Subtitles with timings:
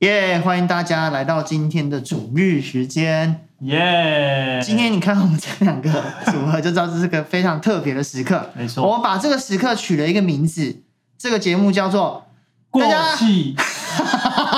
[0.00, 0.40] 耶！
[0.40, 3.46] 欢迎大家来到今天的主日时间。
[3.60, 4.60] 耶！
[4.62, 5.90] 今天你看我们这两个
[6.26, 8.50] 组合，就知道这是个非常特别的时刻。
[8.54, 10.82] 没错，我把这个时刻取了一个名字，
[11.16, 12.26] 这个节目叫做
[12.70, 12.82] “过
[13.16, 13.54] 气”。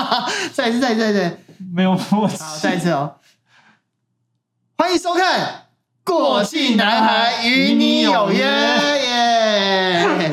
[0.51, 1.37] 再一次，再一次，再一次，
[1.71, 2.37] 没有默契。
[2.43, 3.15] 好，再一次哦。
[4.75, 5.39] 欢迎收看
[6.03, 8.43] 《过气男孩与你有约》
[8.99, 10.31] 耶！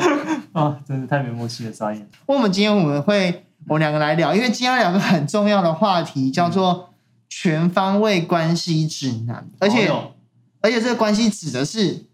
[0.53, 2.09] 啊，真是太没默契了，傻眼。
[2.25, 3.43] 我们今天我们会。
[3.67, 6.93] 我们两个来聊，因为今天要聊个很重要的话题，叫做
[7.27, 10.11] 全方位关系指南，而且、哦、
[10.61, 12.05] 而且这个关系指的是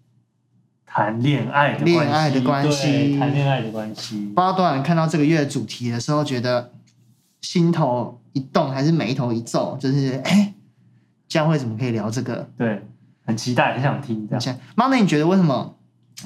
[0.85, 4.17] 谈恋爱的恋爱的关系，谈恋爱的关系。
[4.27, 6.71] 不知道多少人看到这个月的主题的时候，觉得
[7.41, 9.77] 心头一动，还是眉头一皱？
[9.77, 10.54] 就是哎，
[11.27, 12.49] 将会怎么可以聊这个？
[12.57, 12.81] 对，
[13.26, 14.26] 很期待，很想听。
[14.29, 15.76] 这样，妈，那你觉得为什么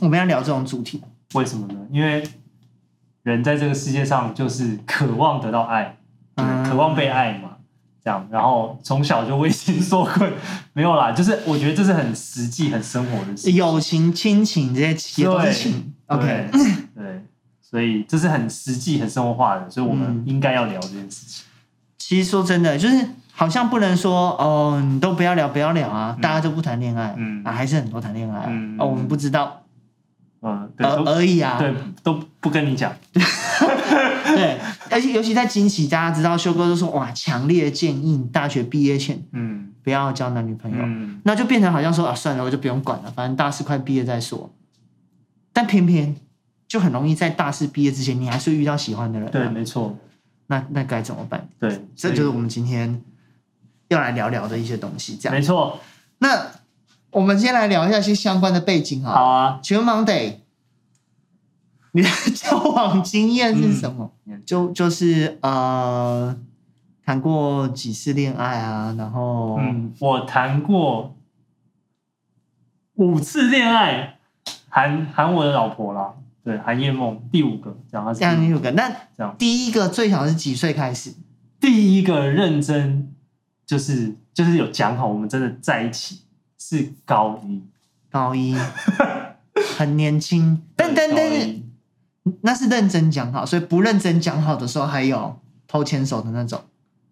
[0.01, 1.01] 我们要聊这种主题？
[1.33, 1.79] 为什么呢？
[1.91, 2.23] 因为。
[3.25, 5.97] 人在这个世界上就是渴望得到爱，
[6.35, 7.57] 嗯、渴望被爱嘛，
[8.03, 10.31] 这样，然后从小就为情所困，
[10.73, 16.49] 没有啦，就是我觉得这是很实际、很生活的事，友情、亲情这些也都是情，OK，
[16.95, 17.23] 对，
[17.59, 21.43] 所以这是很实际、很生活化的，所以我们应该要聊这件事情。
[21.97, 27.43] 其实说真的，就是好像不能说哦，你都不要聊，不要聊啊，嗯、大家都不谈恋爱，嗯。
[27.43, 29.64] 啊，还是很多谈恋爱、啊嗯，哦，我们不知道。
[30.47, 32.95] 嗯，而而已啊，对，都不跟你讲。
[33.11, 34.59] 对，
[34.91, 44.53] 而且尤其在惊喜，大家知道，修哥都说哇，强烈建议大学毕业前，嗯，不要交男女朋友，嗯，那就变成好像说啊，算了，我就不用管了，反正大四快毕业再说。
[45.51, 46.15] 但偏偏
[46.67, 49.97] 就很容易在大四毕业之前，你还是会遇到喜欢的人，对，没错。
[50.45, 51.49] 那那该怎么办？
[51.59, 53.01] 对，这就是我们今天
[53.87, 55.35] 要来聊聊的一些东西，这样。
[55.35, 55.79] 没错。
[56.19, 56.51] 那。
[57.15, 59.13] 我们先来聊一下一些相关的背景哈。
[59.13, 60.33] 好啊，请问 Monday，
[61.93, 64.11] 你的 交往经验是什么？
[64.25, 66.37] 嗯、就就是呃，
[67.05, 68.93] 谈过几次恋爱啊？
[68.97, 71.15] 然后，嗯，我谈过
[72.95, 74.19] 五次恋爱，
[74.67, 78.71] 含含我的老婆啦，对，含叶梦，第五个，这样，这样第五个。
[78.71, 81.13] 那这样，第一个最小是几岁开始？
[81.61, 83.13] 第一个认真
[83.65, 86.24] 就是就是有讲好，我们真的在一起。
[86.57, 87.61] 是高一，
[88.09, 88.55] 高一，
[89.77, 91.61] 很年轻，但但但是
[92.41, 96.61] 那是认真讲好，所以不认真讲好的时候还有偷牵手的那种，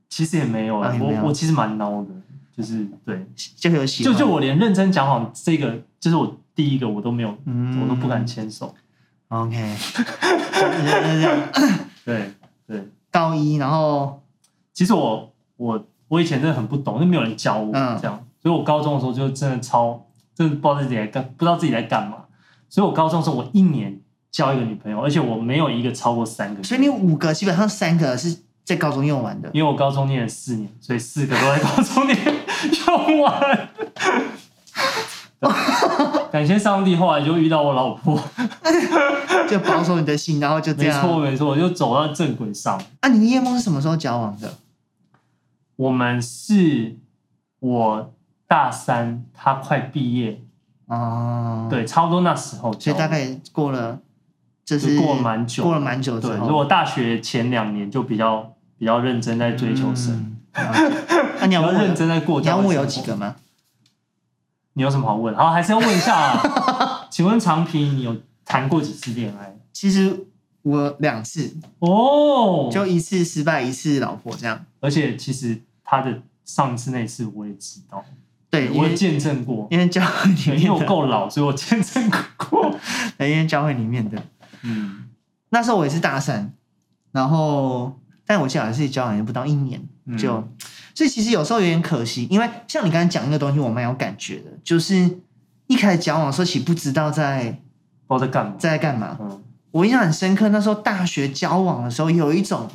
[0.10, 2.14] 其实也没有啊，我我其实蛮孬的，
[2.56, 8.74] 就是对，就有喜欢，就就我连认真讲好这个，就是我第一个我都没有，嗯、我都不敢牵手。
[9.30, 9.56] OK，
[12.06, 12.32] 对
[12.68, 14.22] 对，高一，然后？
[14.74, 18.23] 其实我我我以前真的很不懂，就没有人教我、嗯、这样。
[18.44, 20.06] 所以我高中的时候就真的超，
[20.36, 22.18] 真的不知道自己在干，不知道自己在干嘛。
[22.70, 26.62] 所以我高中的时候，我一年交一个女朋友，而且我没有一个超过三个。
[26.62, 29.50] 所以你五个基本上三个是在高中用完的。
[29.54, 32.18] 因为我高中念了四年，所以四个都在高中念
[32.86, 33.70] 用完。
[36.30, 38.22] 感谢上帝，后来就遇到我老婆，
[39.48, 41.02] 就保守你的心，然后就这样。
[41.02, 42.78] 没错没错，我就走到正轨上。
[43.00, 44.56] 啊，你跟叶梦是什么时候交往的？
[45.78, 46.98] 我们是
[47.60, 48.14] 我。
[48.54, 50.40] 大三，他快毕业
[50.86, 54.00] 哦，对，差不多那时候，所以大概过了，
[54.64, 56.20] 就是过了蛮久，过了蛮久。
[56.20, 60.38] 对，如果大学前两年就比较比较认真在追求生，
[61.40, 62.40] 那你要认真在过。
[62.42, 63.38] 你要问有几个吗？
[64.74, 65.34] 你有什么好问？
[65.36, 67.08] 好，还是要问一下啊。
[67.10, 68.16] 请问长平，你有
[68.46, 69.58] 谈过几次恋爱？
[69.72, 70.28] 其实
[70.62, 74.64] 我两次哦，就一次失败，一次老婆这样。
[74.80, 78.06] 而且其实他的上次那次我也知道。
[78.54, 82.72] 对，我也见证过，因为教会里面，因为我够老，所以我见证过。
[83.18, 84.22] 因为教会里面的，
[84.62, 85.06] 嗯，
[85.50, 86.54] 那时候我也是大三，
[87.12, 89.82] 然后，但我记得还是交往也不到一年，
[90.20, 90.48] 就、嗯，
[90.94, 95.18] 所以其实有时候有点可惜，因为像你刚才讲那个东西，我蛮有感觉的，就是
[95.66, 97.60] 一开始交往的时候，其实不知道在，
[98.06, 99.18] 不知道在干嘛，在干嘛。
[99.20, 102.70] 嗯，我印象很深刻，那时候大学交往的时候，有一种。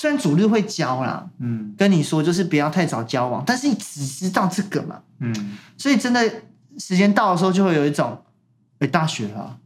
[0.00, 6.26] 虽然主力会教啦，嗯，跟你说就是不要太早交往，但是你只知道这个嘛，嗯，所以真的
[6.78, 8.16] 时间到的时候就会有一种，
[8.78, 9.58] 哎、欸，大学了，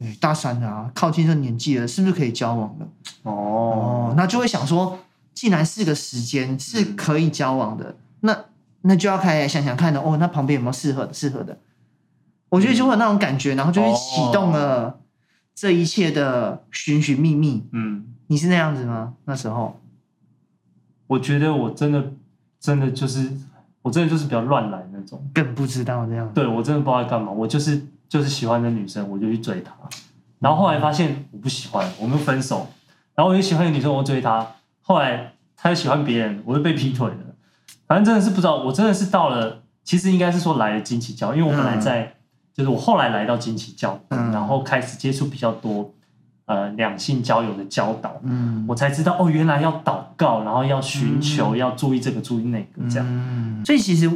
[0.00, 2.88] 哎、欸，大三了啊，靠近这年纪了，是不是可以交往了？
[3.24, 4.98] 哦，哦，那就会想说，
[5.34, 8.44] 既然是个时间是可以交往的，嗯、那
[8.80, 11.12] 那就要开始想想看的哦，那旁边有没有适合的？
[11.12, 11.58] 适合的，
[12.48, 14.98] 我觉得就会有那种感觉，然后就会启动了
[15.54, 18.06] 这一切的寻寻觅觅，嗯。
[18.26, 19.12] 你是那样子吗？
[19.26, 19.78] 那时候，
[21.14, 22.04] 我觉得我真的，
[22.58, 23.30] 真的就是，
[23.82, 26.28] 我真的就是比较乱来那种，更不知道这样。
[26.34, 29.72] 对，我真的不知道在干嘛，我就是就是喜欢的女生，我就去追她，
[30.40, 32.66] 然后后来发现我不喜欢，我们分手，
[33.14, 34.44] 然后我又喜欢的女生，我追她，
[34.80, 37.16] 后来她又喜欢别人，我又被劈腿了。
[37.86, 42.12] 反正真的是不知道，我真的是到了，其实应该是说来了金奇教，因为我本来在，嗯、
[42.54, 45.94] 就是我后来来到金奇教，嗯、然后开始接触比较多
[46.46, 53.06] 呃两性交友的教导，嗯，我才知道哦，原来要祷告，然后要寻求，嗯、要注意这个，注意那个，这样。
[53.08, 54.10] 嗯、所以其实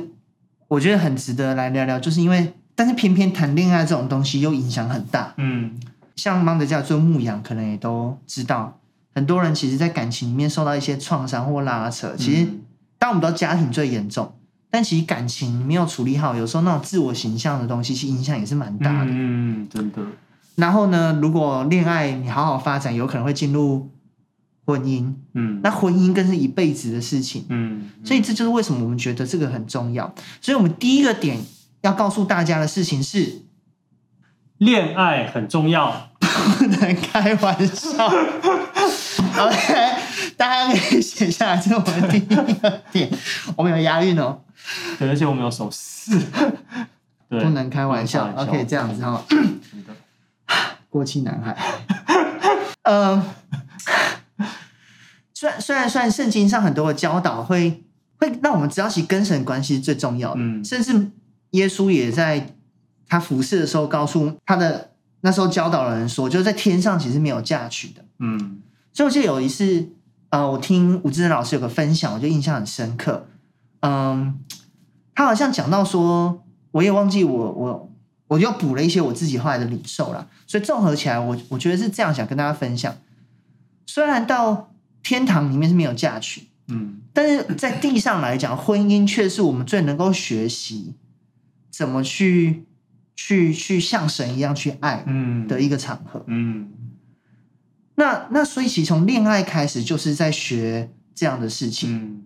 [0.69, 5.79] 我觉得很值得来聊聊，就是因为，但是偏偏谈恋爱这种东西又影响很大，嗯，
[6.17, 8.79] 像芒德家做牧羊，可能也都知道，
[9.15, 12.45] 很多人其实，在感情里面受到一些创伤或拉扯，其实。
[12.45, 12.61] 嗯
[13.01, 14.35] 当我们知道家庭最严重，
[14.73, 19.07] 但其实感情没有处理好，有时候那种自我形象的东西，其实影响也是蛮大的。
[19.09, 20.03] 嗯，真的。
[20.59, 23.91] 然后呢，如果恋爱你好好发展，有可能会进入
[24.67, 25.15] 婚姻。
[25.35, 27.47] 嗯，那婚姻更是一辈子的事情。
[27.49, 30.13] 嗯，所以这就是为什么我们觉得这个很重要。
[30.41, 31.39] 所以我们第一个点
[31.83, 33.43] 要告诉大家的事情是，
[34.59, 38.07] 恋爱很重要， 不能开玩笑。
[39.39, 39.75] OK，
[40.37, 42.21] 大家可以写下来，这是我们第一
[42.57, 43.09] 个点。
[43.55, 44.41] 我们有押韵哦，
[44.99, 46.19] 对，而且我们有手势，
[47.31, 48.25] 对，不能开玩笑。
[48.25, 49.23] 玩笑 OK，这样子哈，
[50.99, 51.57] 过气男孩。
[52.83, 53.23] 嗯，
[55.33, 57.85] 虽然虽然虽然圣经上很多的教导会
[58.19, 60.41] 会让我们知道，其实跟神关系是最重要的。
[60.41, 61.11] 嗯，甚至
[61.51, 62.55] 耶稣也在
[63.07, 64.91] 他服侍的时候，告诉他的
[65.21, 68.05] 那时候教导的人说，就是在天上其实没有嫁娶的。
[68.19, 68.61] 嗯。
[68.93, 69.91] 所以我记得有一次，
[70.31, 73.29] 呃，我听吴志仁老师有个分享，我就印象很深刻。
[73.81, 74.41] 嗯，
[75.15, 76.43] 他好像讲到说，
[76.73, 77.93] 我也忘记我我
[78.29, 80.27] 我又补了一些我自己后来的领受啦。
[80.47, 82.97] 所以综合起来，我我觉得是这样想跟大家分享。
[83.87, 84.73] 虽然到
[85.03, 90.95] 天堂里面是没有嫁娶，嗯，但是在地上来讲，婚姻却是我们最能够学习
[91.71, 92.65] 怎么去
[93.17, 96.61] 去去像神一样去爱，嗯，的一个场合，嗯。
[96.61, 96.73] 嗯
[97.97, 101.97] 那那所以其实从恋爱开始就是在学这样的事情。
[101.97, 102.23] 嗯，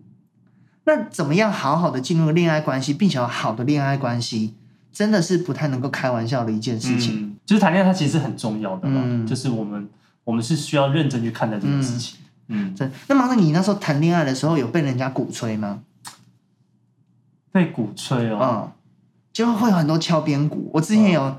[0.83, 4.53] 那怎么样好好的进入恋爱关系，并且有好的恋爱关系，
[4.93, 7.21] 真的是不太能够开玩笑的一件事情。
[7.21, 8.83] 嗯，就是谈恋爱，它其实很重要的。
[8.85, 9.89] 嗯，就是我们
[10.23, 12.19] 我们是需要认真去看待这件事情。
[12.47, 12.89] 嗯，对。
[13.07, 15.81] 那芒德，你那时候谈恋爱的时候有被人家鼓吹吗？
[17.51, 18.71] 被鼓吹哦，嗯，
[19.33, 20.69] 就会有很多敲边鼓。
[20.73, 21.21] 我之前有。
[21.23, 21.35] 嗯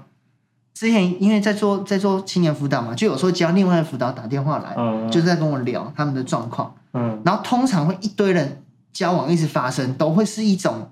[0.75, 6.75] 之前因为在做在做青年辅导嘛，就有时候接到另外的辅导打电话来，嗯、就是在跟我聊他们的状况。
[6.93, 8.61] 嗯，然后通常会一堆人
[8.93, 10.91] 交往一直发生，都会是一种，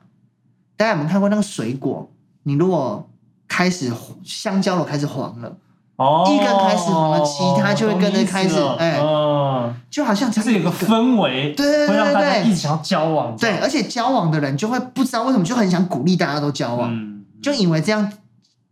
[0.76, 2.08] 大家有没有看过那个水果？
[2.44, 3.08] 你如果
[3.48, 3.92] 开始
[4.24, 5.56] 香蕉都开始黄了，
[5.96, 18.12] 哦，一根开始黄了，其他就会跟着开始，哎，嗯、就好像这是有个氛围，对对对对对，一直想要交往，对，而且交往的人就会不知道为什么就很想鼓励大家都交往，嗯、就以为这样。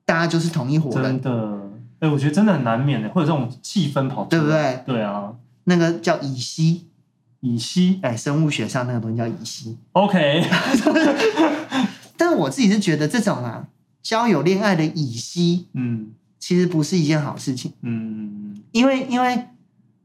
[0.06, 1.30] 大家就是同一伙人，真的，
[2.00, 4.82] 哎、欸，我觉得真的很难免的，或者这种气氛跑，对不对？
[4.84, 5.30] 对啊，
[5.62, 6.88] 那个叫乙烯，
[7.38, 9.78] 乙烯，哎，生物学上那个东西叫乙烯。
[9.92, 10.42] OK，
[12.20, 13.66] 但是我自己是觉得这种啊，
[14.02, 19.46] 交友恋爱的乙烯，嗯，其实不是一件好事情，嗯，因为因为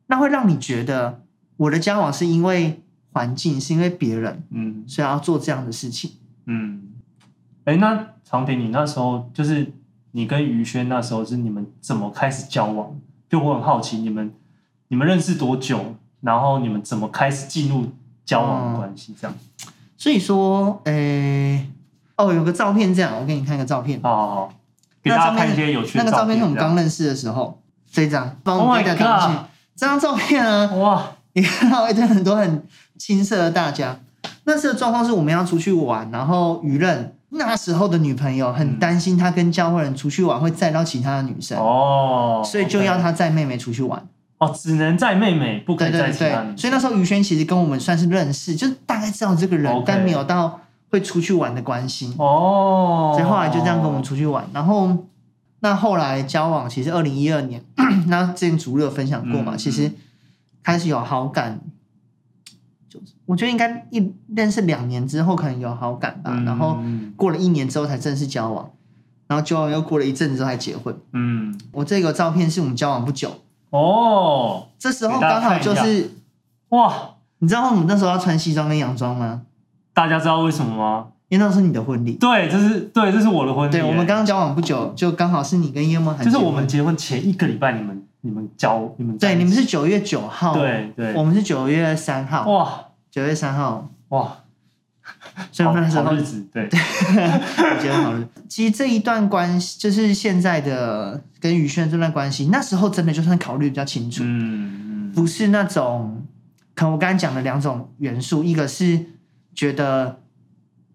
[0.08, 1.22] 那会让你觉得
[1.58, 2.82] 我的交往是因为
[3.12, 6.12] 环境，是因为别人，嗯，所以要做这样的事情，
[6.46, 6.94] 嗯，
[7.66, 9.74] 哎、欸，那常婷，你那时候就是。
[10.18, 12.98] 你跟于轩那时候是你们怎么开始交往？
[13.28, 14.34] 就我很好奇，你们
[14.88, 15.94] 你们认识多久？
[16.22, 17.88] 然后你们怎么开始进入
[18.24, 19.14] 交往的关系？
[19.20, 19.74] 这样、嗯。
[19.98, 21.70] 所以说，诶、欸，
[22.18, 24.00] 哦，有个照片，这样，我给你看个照片。
[24.02, 24.54] 好好好，
[25.04, 26.06] 给大家看一些有趣的照片。
[26.06, 28.38] 那个照片是我们刚认识的时候，这一张。
[28.44, 29.38] 帮我们带上去。
[29.76, 32.64] 这张照片啊，哇，你看到一堆很多很
[32.98, 34.00] 青涩的大家。
[34.46, 37.12] 那时的状况是我们要出去玩，然后舆论。
[37.30, 44.02] 那时候的女朋友很担心她跟教会人出去玩会载到其他的女生哦，所以就要她载妹妹出去玩
[44.38, 50.62] 哦，只能载妹妹，不可以载其他所以那时候于轩其实跟我们算是认识，就是大概知道这个人，但没有到
[50.96, 53.12] 会出去玩的关系哦。
[53.14, 54.98] 所以后来就这样跟我们出去玩，然后
[55.60, 57.62] 那后来交往，其实二零一二年，
[58.08, 59.92] 那之前主日有分享过嘛，其实
[60.64, 61.60] 开始有好感。
[62.90, 66.78] 就我觉得应该一认识两年之后可能有好感吧，嗯、然后
[67.18, 68.72] 过了一年之后才正式交往，
[69.28, 70.96] 然后交往又过了一阵子之后才结婚。
[71.12, 73.32] 嗯，我这个照片是我们交往不久
[73.72, 76.12] 哦，这时候刚好就是
[76.70, 79.42] 哇，你知道我们那时候要穿西装跟洋装吗？
[79.96, 81.08] 大家知道为什么吗？
[81.30, 82.14] 因为那是你的婚礼。
[82.18, 83.72] 对，这是对，这是我的婚礼。
[83.72, 92.82] 对，我们刚刚交往不久，就刚好是你跟叶梦涵，就是我们结婚前一个礼拜，你们你们交你们对，你们是九月九号，对对，我们是九月三号，哇。
[93.10, 94.40] 九月三号，哇！
[95.50, 98.28] 所以那时候日子，对， 我觉得好日子。
[98.50, 106.26] 其实这一段关系，就是现在的跟宇轩这段关系，那时候真的就算考虑比较清楚，嗯嗯，不是那种
[106.74, 109.00] 可能我刚才讲的两种元素，一个是
[109.56, 110.20] 觉得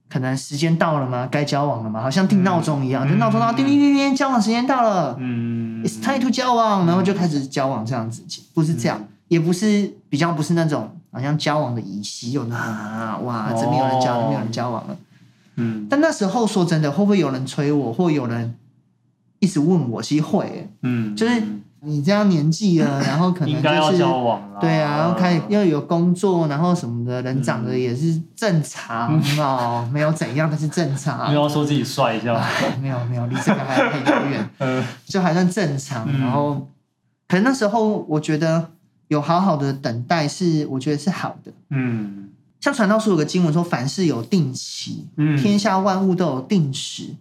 [0.09, 1.26] 可能时间到了吗？
[1.31, 2.00] 该交往了吗？
[2.02, 14.97] 好像定闹钟一样，嗯、就闹钟到叮叮叮叮，交往时间到了，嗯，It's time to 交往，然后就开始交往这样子，不是这样，嗯、也不是比较不是那种好像交往的仪式，有那啊哇，这边有人交，那边有人交往了，
[15.57, 18.55] 嗯，但那时候说真的，会不会有人催我，或有人
[19.38, 20.02] 一直问我？
[20.02, 21.43] 其实会，嗯，就是。
[21.82, 23.58] 你这样年纪了， 然后可能就
[23.92, 23.99] 是
[24.60, 31.28] 对啊，然后开始又有工作，然后什么的，人长得也是正常 哦，没有怎样，但是正常。
[31.28, 32.38] 没有说自己帅一下，
[32.82, 36.06] 没有没有，离这个还很遥远，就还算正常。
[36.18, 36.68] 然后，
[37.28, 38.70] 可能那时候我觉得
[39.08, 41.50] 有好好的等待是，我觉得是好的。
[41.70, 42.28] 嗯，
[42.60, 45.08] 像传道书有个经文说，凡事有定期，
[45.40, 47.14] 天下万物都有定时。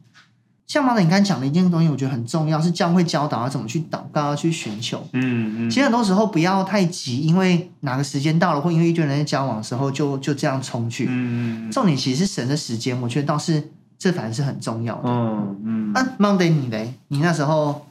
[0.70, 5.04] 像毛德，你刚才讲的一件东西，我觉得很重要，是教会教导要怎么去祷告，要去寻求。
[5.14, 5.70] 嗯嗯。
[5.70, 11.08] 其实很多时候不要太急，因为哪个时间到了，或因为一堆人在交往的时候，就就这样冲去。
[11.10, 11.72] 嗯嗯。
[11.72, 15.02] 重点其实是神的时间，我觉得倒是这反而是很重要的。
[15.06, 15.94] 嗯嗯。
[15.96, 16.94] 啊，毛德，你嘞？
[17.08, 17.88] 你那时候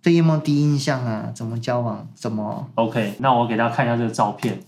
[0.00, 1.32] 对叶梦第一印象啊？
[1.34, 2.06] 怎么交往？
[2.14, 4.60] 怎么？OK，那我给大家看一下这个照片。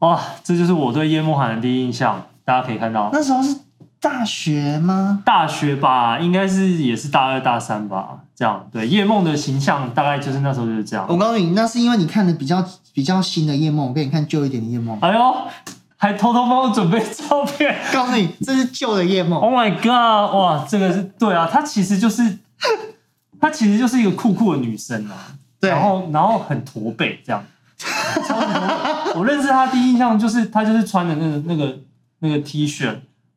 [0.00, 3.08] 哇，这就是我对叶梦涵的第一印象，大家可以看到。
[3.12, 3.54] 那时候是。
[4.02, 5.22] 大学吗？
[5.24, 8.68] 大学吧，应该是也是大二大三吧，这样。
[8.72, 11.06] 对，叶梦的形象大概就是那时候就是这样。
[11.08, 14.98] 我告诉你，那是因为你看的比较比较新的叶梦，我给你看旧一点的叶梦。
[15.00, 15.34] 哎呦，
[15.96, 17.76] 还偷偷帮我准备照片。
[17.92, 19.38] 告诉你，这是旧的叶梦。
[19.40, 20.34] Oh my god！
[20.34, 22.40] 哇，这个是对啊，她其实就是
[23.40, 25.36] 她其实就是一个酷酷的女生啊。
[25.60, 27.44] 对，然后然后很驼背这样。
[29.14, 31.78] 我认识她第一印象就是她就是穿的那个那个
[32.18, 32.92] 那个 T 恤。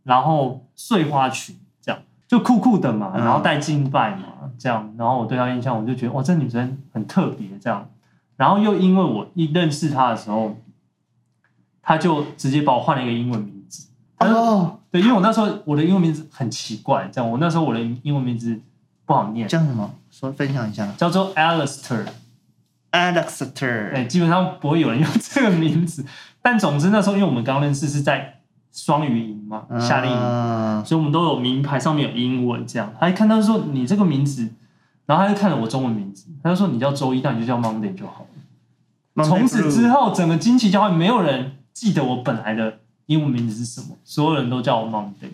[0.06, 2.02] 然后碎花裙这样。
[2.28, 7.88] 就酷酷的嘛，然后带金拜嘛，这样，然后我对她印象我就觉得哇，这女生很特别这样，
[8.36, 10.58] 然后又因为我一认识她的时候，
[11.84, 13.90] 她就直接把我换了一个英文名字。
[14.18, 18.60] 哦，对，因为我那时候我的英文名字很奇怪，这样，我那时候我的英文名字
[19.06, 19.94] 不好念，叫什么？
[20.10, 22.06] 说分享一下，叫做 Alistair。
[22.92, 26.04] Alistair，哎，基本上不会有人用这个名字，
[26.42, 28.32] 但总之那时候因为我们刚认识是在。
[28.76, 32.94] 双语营嘛，夏令营，啊、所以我们都有名牌，上面有英文这样。
[33.00, 34.50] 他一看到说你这个名字，
[35.06, 38.26] 然后他就看了我中文名字，他就说你叫周一，那你就叫 Monday 就好
[39.16, 39.24] 了。
[39.24, 45.32] 从此之后，整个惊奇教会没有人记得我本来的英文名字是什么，所有人都叫我 Monday。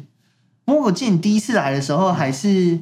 [0.64, 2.80] 不过我记得你第一次来的时候，还是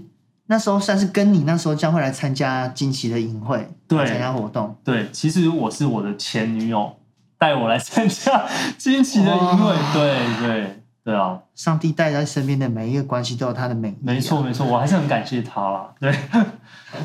[0.48, 4.76] 那时候算是跟你那时候将会来参加惊奇的营会，对，参加活动。
[4.84, 6.98] 对，其实我是我的前女友。
[7.40, 8.46] 带我来参加
[8.78, 11.40] 惊奇的营会，对对对啊！
[11.56, 13.96] 上帝带在身边的每一个关系都有他的美，啊。
[14.02, 15.90] 没错没错，我还是很感谢他啦。
[16.02, 16.14] 对，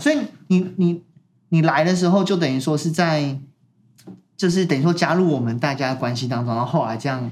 [0.00, 1.02] 所以你你
[1.50, 3.38] 你来的时候，就等于说是在，
[4.36, 7.30] 就是等于说加入我们大家的关系当中，然后后来这样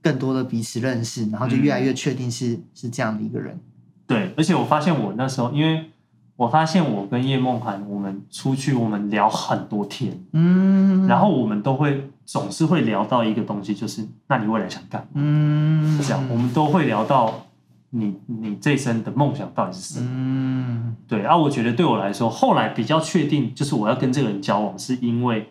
[0.00, 3.58] 更多的彼此认识，然后就越来越确定是、嗯、是这样的一个人。
[4.06, 5.90] 对，而且我发现我那时候，因为
[6.36, 12.08] 我发现我跟叶梦涵，我们出去我们聊很多天，嗯，然后我们都会。
[12.26, 15.08] 总是会聊到一个东西，就是那你未来想干嘛？
[15.14, 17.46] 嗯，这样我们都会聊到
[17.90, 20.06] 你你这一生的梦想到底是什么？
[20.10, 25.50] 嗯，对啊，我觉得对我来说，后来比较确定就是我要跟这个人交往，是因为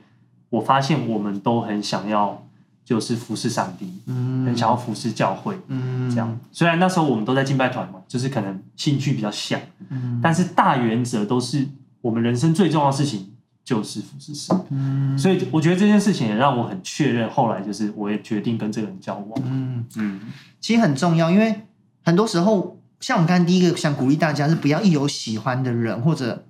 [0.49, 2.43] 我发现我们都很想要
[2.83, 6.39] 就是服侍上帝，嗯，很想要服侍教会，嗯，这样。
[6.51, 11.67] 虽然那时候我们都在敬拜团嘛，就是可能兴趣比较像，嗯，但是大原则都是
[12.01, 13.32] 我们人生最重要的事情。
[13.65, 17.29] 就是服侍神，嗯，所以我觉得这件事情也让我很确认。
[17.29, 20.19] 后来就是我也决定跟这个人交往，嗯嗯，
[20.59, 21.61] 其实很重要，因为
[22.03, 26.43] 很多时候，像我们刚才第一个想鼓励大家是不要一有喜欢的人，或者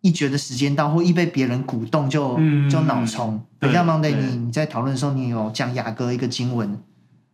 [0.00, 3.42] 一觉得时间到，或一被别人鼓动就、嗯、就脑冲。
[3.58, 6.78] 等下 Monday 你你在讨论的时候，你有讲雅歌一个经文，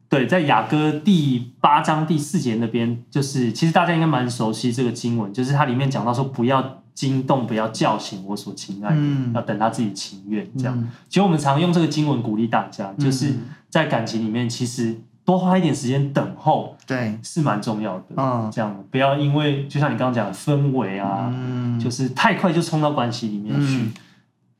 [0.08, 6.82] 对，在雅歌第八章第四节那边，就是其实大家应该蛮熟悉这个经文，就是它里面讲到说不要。
[6.96, 10.48] 惊动，不要叫醒我所亲爱的，嗯、要等他自己情愿。
[10.58, 13.34] 这样，嗯、其实我们常用这个经文鼓励大家，就是
[13.68, 18.04] 在感情里面，其实多花一点时间等候，对，是蛮重要的。
[18.16, 23.76] 嗯，这样不要因为就像你刚刚讲的氛围啊，嗯、就是太快就冲到关系里面去。
[23.76, 23.92] 嗯，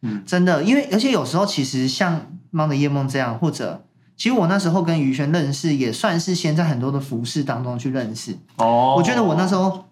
[0.02, 3.83] 嗯真的，因为而且有时候其实像猫的夜梦这样，或者
[4.14, 8.37] 其实我那时候跟于轩认识，也算是先在很多的服饰当中去认识。
[8.57, 9.86] 哦，我觉得我那时候。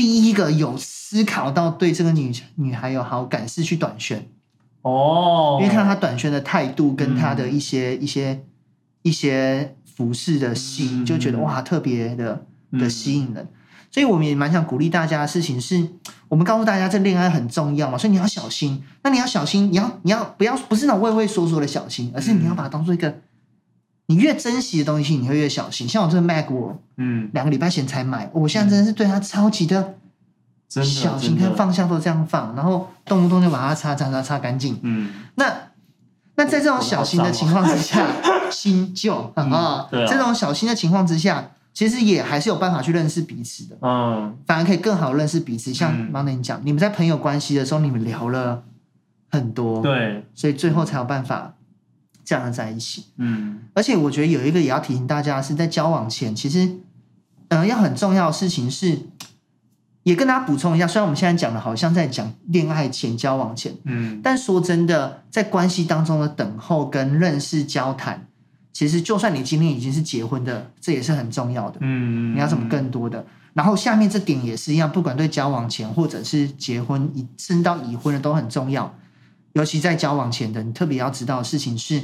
[0.00, 4.26] 第一个有思考到对这个女女孩有好感是去短宣。
[4.80, 8.42] 哦，因为看到她短宣的态度跟她的一些、嗯、一些
[9.02, 13.48] 一些服饰的吸引、就觉得哇特别的的吸引人，嗯、
[13.90, 15.86] 所以我们也蛮想鼓励大家的事情是，
[16.28, 18.82] 我们告诉大家这恋爱很重要嘛，所以你要小心。
[19.02, 23.20] 那你要小心，你要你要不要不是那种畏畏缩缩的小心，而是你要把它当做一个。
[24.10, 25.88] 你越珍惜的东西，你会越小心。
[25.88, 29.94] 像我这个 Mac，我嗯，两个礼拜前才买，我现在真的是对它超级的
[30.68, 34.80] 小心，看放下都这样放，然后动不动就把它擦擦擦擦干净。
[34.82, 35.44] 嗯，那
[36.34, 38.04] 那在这种小心的情况之下，
[38.50, 43.78] 新旧啊，这种小心的情况之下，其实也还是有办法去认识彼此的。
[43.80, 45.72] 嗯，反而可以更好认识彼此。
[45.72, 48.64] 像刚才你讲，你们在朋友关系的时候，你们聊了
[49.30, 51.54] 很多，对，所以最后才有办法。
[52.24, 56.64] 这样在一起，嗯，而且我觉得有一个也要提醒大家，是在交往前，其实，
[57.48, 58.98] 嗯、呃，要很重要的事情是，
[60.04, 60.86] 也跟大家补充一下。
[60.86, 68.26] 虽然我们现在讲的好像在讲恋爱前、交往前，嗯，但说真的，在关系当中的等候跟认识、交谈，
[68.72, 73.24] 其实就算你今天已经是结婚的，这也是很重要的，嗯，你要什么更多的。
[73.52, 78.94] 然后下面这点也是一样，不管对交往前或者是结婚、已升到已婚的都很重要。
[79.52, 82.02] 尤其在交往前的，你特别要知道的事情是。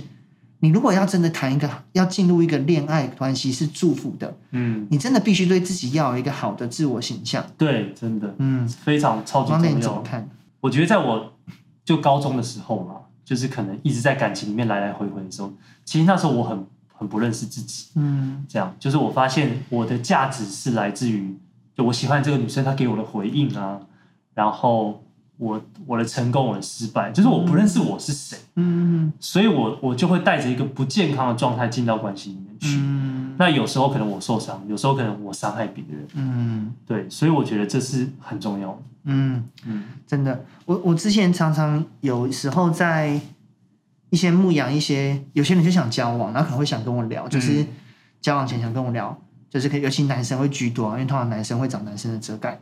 [0.60, 7.46] 你如果要真的谈一个，要进入一个恋爱关系是祝福的，嗯，你真的必须对自己要有一个好的自我形象。
[7.58, 9.70] 对，真的，嗯，非常超级重要。
[9.74, 10.26] 你怎么看？
[10.62, 11.34] 我觉得在我
[11.84, 15.52] 就高中的时候嘛，就是可能一直在感情里面来来回回的时候，
[15.84, 21.36] 其实那时候我很很不认识自己，嗯，这样就是我发现我的价值是来自于
[21.76, 23.78] 就我喜欢这个女生她给我的回应啊，
[24.32, 25.02] 然后。
[25.38, 32.78] 我我的成功，我的失败，就是我不认识我是谁，嗯，所以我我就会带着一个不健康的状态进到关系里面去。
[32.78, 38.78] 嗯，那有时候可能我受伤，有时候可能我伤害别人，嗯，对，所以我觉得这是很重要的。
[39.04, 43.20] 嗯嗯，真的，我我之前常常有时候在
[44.10, 47.64] 一些牧养一些有些人就想交往，然后可能会想跟我聊，就是
[48.20, 49.16] 交往前想跟我聊，
[49.50, 52.58] 就是可以尤其男生会居多，因为通常男生会找男生的遮盖。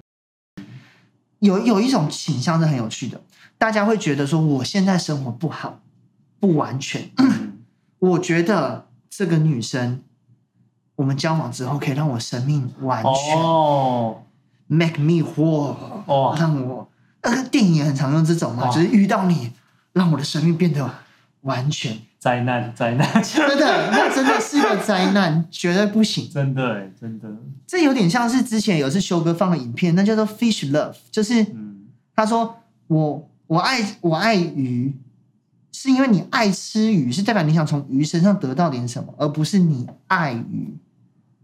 [1.45, 3.21] 有有一种倾向是很有趣的，
[3.59, 5.81] 大家会觉得说，我现在生活不好，
[6.41, 7.11] 不完全。
[7.99, 10.03] 我觉得这个女生，
[10.97, 14.23] 我们交往之后可以让我生命完全哦
[14.67, 15.77] ，make me whole
[16.07, 16.89] 哦，让我
[17.23, 19.53] 那个电影也很常用这种嘛，就是遇到你，
[19.93, 20.91] 让我的生命变得
[21.45, 21.97] 完全。
[22.19, 26.27] 灾难，灾难，真的，那真的是个灾难， 绝对不行。
[26.33, 27.29] 真的，真的，
[27.67, 31.85] 这有点像是之前有次修哥放的影片，那叫做 Fish Love，就是，嗯，
[32.17, 34.97] 他说我我爱我爱鱼，
[35.71, 40.79] 是因为你爱吃鱼，是代表你想从鱼身上得到点什么，而不是你爱鱼。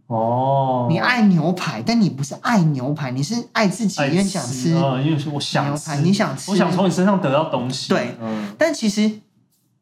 [0.07, 7.91] 哦，你爱牛排，但你不是爱牛排，你是爱自己，因为想吃，因为我想牛排，你想吃，我想从你身上得到东西。
[7.91, 9.21] 对，嗯，但其实。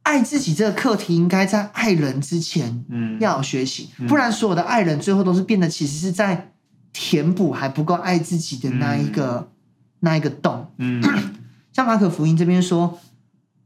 [0.08, 6.52] 爱自己这个课题，应该在爱人之前，嗯，要有学习，嗯，不然所有的爱人最后都是变得其实是在
[6.94, 9.48] 填补还不够爱自己的那一个，嗯，
[10.00, 10.66] 那一个洞。
[10.78, 11.02] 嗯，
[11.74, 12.98] 像马可福音这边说，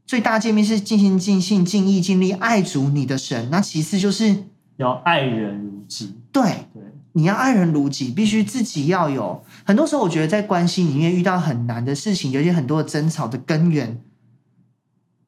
[0.05, 4.43] 最大诫命是尽心尽性尽意尽力爱主你的神，那其次就是
[4.75, 6.13] 要爱人如己。
[6.33, 9.45] 对，对，你要爱人如己，必须自己要有。
[9.63, 14.01] 很多时候，我觉得在关系里面遇到很难的事情，尤其很多的争吵的根源。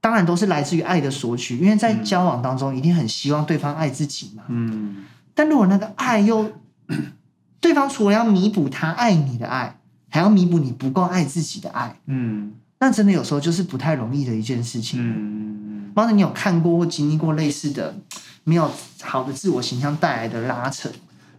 [0.06, 4.44] 当然都是来自于爱的索取，因为在交往当中一定很希望对方爱自己嘛。
[4.50, 5.04] 嗯。
[5.34, 6.52] 但如果那个爱又，
[7.60, 11.98] 对方除了要弥补他爱你的爱，还要弥补你不够爱自己的爱。
[12.06, 12.54] 嗯。
[12.78, 15.00] 那真的有时候就是不太容易的一件事情。
[15.02, 15.92] 嗯。
[15.96, 17.96] 猫你有看过或经历过类似的
[18.44, 20.88] 没有好的自我形象带来的拉扯？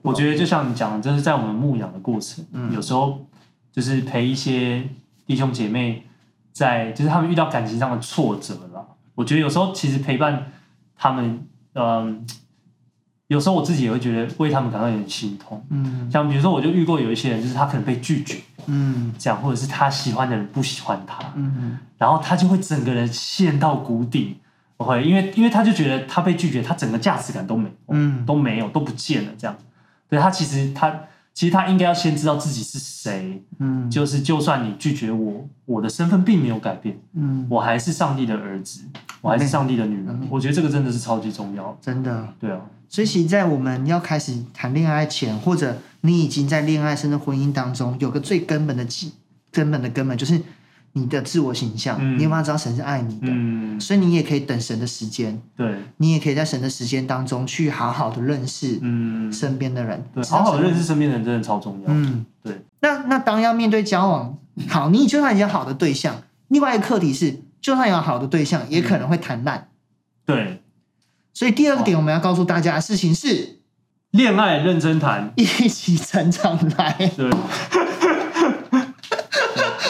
[0.03, 3.25] 我觉得就像你讲的，就是在我们牧养的过程，嗯，有时候
[3.71, 4.89] 就是陪一些
[5.25, 6.03] 弟兄姐妹。
[6.57, 8.83] 在就是他们遇到感情上的挫折了，
[9.15, 10.51] 我觉得有时候其实陪伴
[10.97, 12.27] 他们，嗯，
[13.27, 18.39] 有时候我自己也会觉得为他们感到有点心痛，嗯，像比如说我就遇过有一些人，就是他可能被拒绝，
[18.69, 24.39] 嗯，这样或者是他喜欢的人不喜欢他，嗯，然后他就会整个人陷到谷底，
[24.79, 29.55] 不会，因为因为他就觉得他被拒绝，他整个价值感都没，嗯，都没有都不见了，这样，
[30.09, 31.01] 对他其实他。
[31.37, 38.81] 其实他应该要先知道自己是谁，嗯，就是就算你拒绝我，我的身份并没有改变，嗯，我还是上帝的儿子，
[39.21, 42.63] 我还是上帝的女人，我觉得这个真的是超级重要，真的，对啊。
[42.89, 49.13] 所以，其实，在我们要开始谈恋爱前，或者你已经在恋爱甚至婚姻当中，有个最根本的基，
[49.53, 50.41] 根本的根本就是。
[50.97, 53.27] 你的自我形象，嗯、你有没有知道神是爱你的？
[53.29, 58.81] 嗯、所以你也可以等神的时间，对，你也可以在神的时间当中去好好的认识
[59.31, 61.89] 身边的人，对，好好的认识身边的人真的超重要。
[61.89, 62.65] 嗯，对。
[62.81, 69.69] 那那当要面对交往，好，你就算有好的对象，另外一个课题是，就算有好的对象，也可能会谈烂。
[70.25, 70.63] 对。
[71.35, 73.59] 所以第二个点，我们要告诉大家的事情是，
[74.13, 76.97] 恋爱认真谈， 一起成长来。
[77.15, 77.31] 对。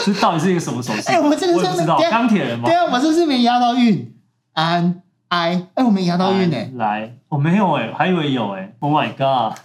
[0.07, 1.03] 这到底是一个什么手势？
[1.09, 2.65] 哎、欸，我们这个是不知道钢铁人吗？
[2.65, 4.15] 对啊，我是不是没押到韵？
[4.53, 6.57] 安哎，哎，我没押到韵呢。
[6.75, 8.73] 来，我没有哎，还以为有哎。
[8.79, 9.59] Oh my god！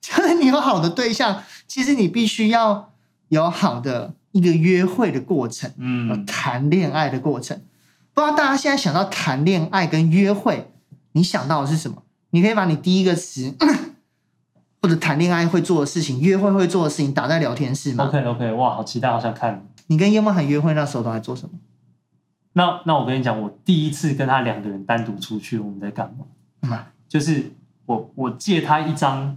[0.00, 2.92] 就是你有好的对象，其实你必须要
[3.28, 7.60] 有好的一个约会的过程，嗯，谈恋爱的过程。
[8.14, 10.70] 不知道大家现在想到谈恋爱跟约会，
[11.12, 12.02] 你想到的是什么？
[12.30, 13.54] 你可以把你第一个词。
[14.82, 19.66] 或者谈恋爱会做的事情，约会会做的事情，打在聊天室吗？OK OK，哇，好期待，好想看。
[19.88, 21.50] 你跟叶梦涵约会那时候都在做什么？
[22.52, 26.24] 那那我跟你讲，我第一次跟他两个人单独出去，我们在干嘛？
[26.62, 27.52] 嗯，就是
[27.86, 29.36] 我我借他一张，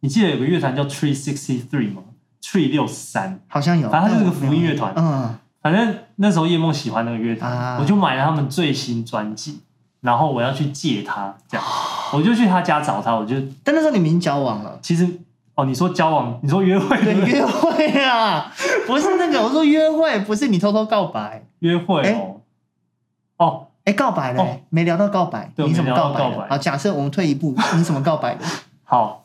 [0.00, 2.02] 你记得有个乐团叫 Tree Sixty Three 吗
[2.42, 4.92] ？Tree 六十三，好像有，反正他是个福音乐团。
[4.96, 9.60] 嗯，反正那时候叶梦喜欢那个乐团，啊，我就买了他们最新专辑。
[10.02, 11.66] 然后我要去借他，这样
[12.12, 13.14] 我就去他家找他。
[13.14, 14.78] 我就，但那时候你们已经交往了。
[14.82, 15.08] 其实，
[15.54, 18.52] 哦，你说交往，你说约会，对，约会啊，
[18.86, 22.40] 不是那个，我说约会，不是你偷偷告白，约会哦，
[23.38, 26.48] 哦，哎，告白了，哦，没聊到告白，你怎么告白？
[26.48, 28.44] 好，假设我们退一步，你怎么告白的？
[28.84, 29.24] 好，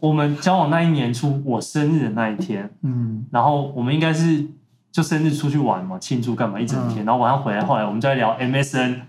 [0.00, 4.46] 我们交往那一年初，我生日的那一天，嗯，然后我们应该是
[4.90, 9.02] 就生日出去玩嘛，庆祝干嘛一整天，然后晚上回来，后来我们就在聊 MSN。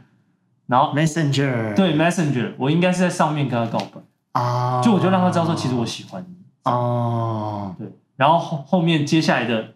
[0.69, 3.99] 然后 Messenger 对 Messenger，我应该是在上面跟他告白
[4.33, 7.69] 啊，oh, 就我就让他知道说，其实我喜欢你哦。
[7.69, 7.77] Oh.
[7.79, 9.73] 对，然后后后面接下来的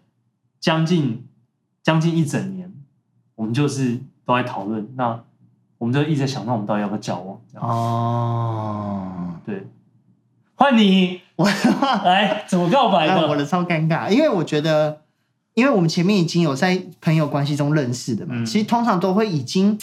[0.60, 1.28] 将近
[1.82, 2.72] 将近一整年，
[3.34, 5.20] 我们就是都在讨论，那
[5.80, 7.42] 我们就一直在想，那我们到底要不要交往？
[7.56, 9.46] 哦，oh.
[9.48, 9.66] 对，
[10.54, 11.50] 换你，我
[12.06, 13.16] 来怎么告白的？
[13.28, 15.02] 我的超尴尬，因为我觉得，
[15.56, 19.80] 因为我们前面已经有在朋友关系中认识的嘛，嗯、其实通常都会已经。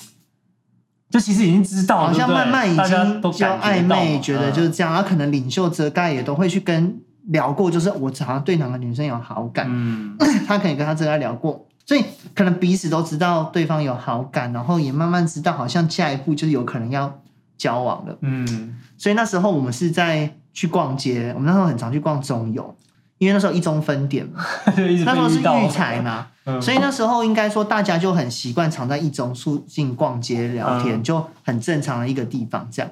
[1.10, 4.92] 就其实已经知道了，好像慢慢已经都交暧昧，觉得就是这样。
[4.92, 17.20] 然后可能领袖遮盖也都会去跟聊过，就是我好像对哪个女生有好感，嗯， 他可以跟他遮盖聊过，所以可能彼此都知道对方有好感，然后也慢慢知道好像下一步就是有可能要
[17.58, 18.76] 交往了，嗯。
[18.96, 22.76] 所以那时候我们是在去逛街，我们那时候很常去逛中友，
[23.20, 24.42] 因为那时候一中分店嘛，
[25.04, 26.28] 那时候是育才嘛。
[26.58, 32.90] 所以那时候应该说大家就很习惯常在一中附近逛街聊天，就很正常的一个地方这样。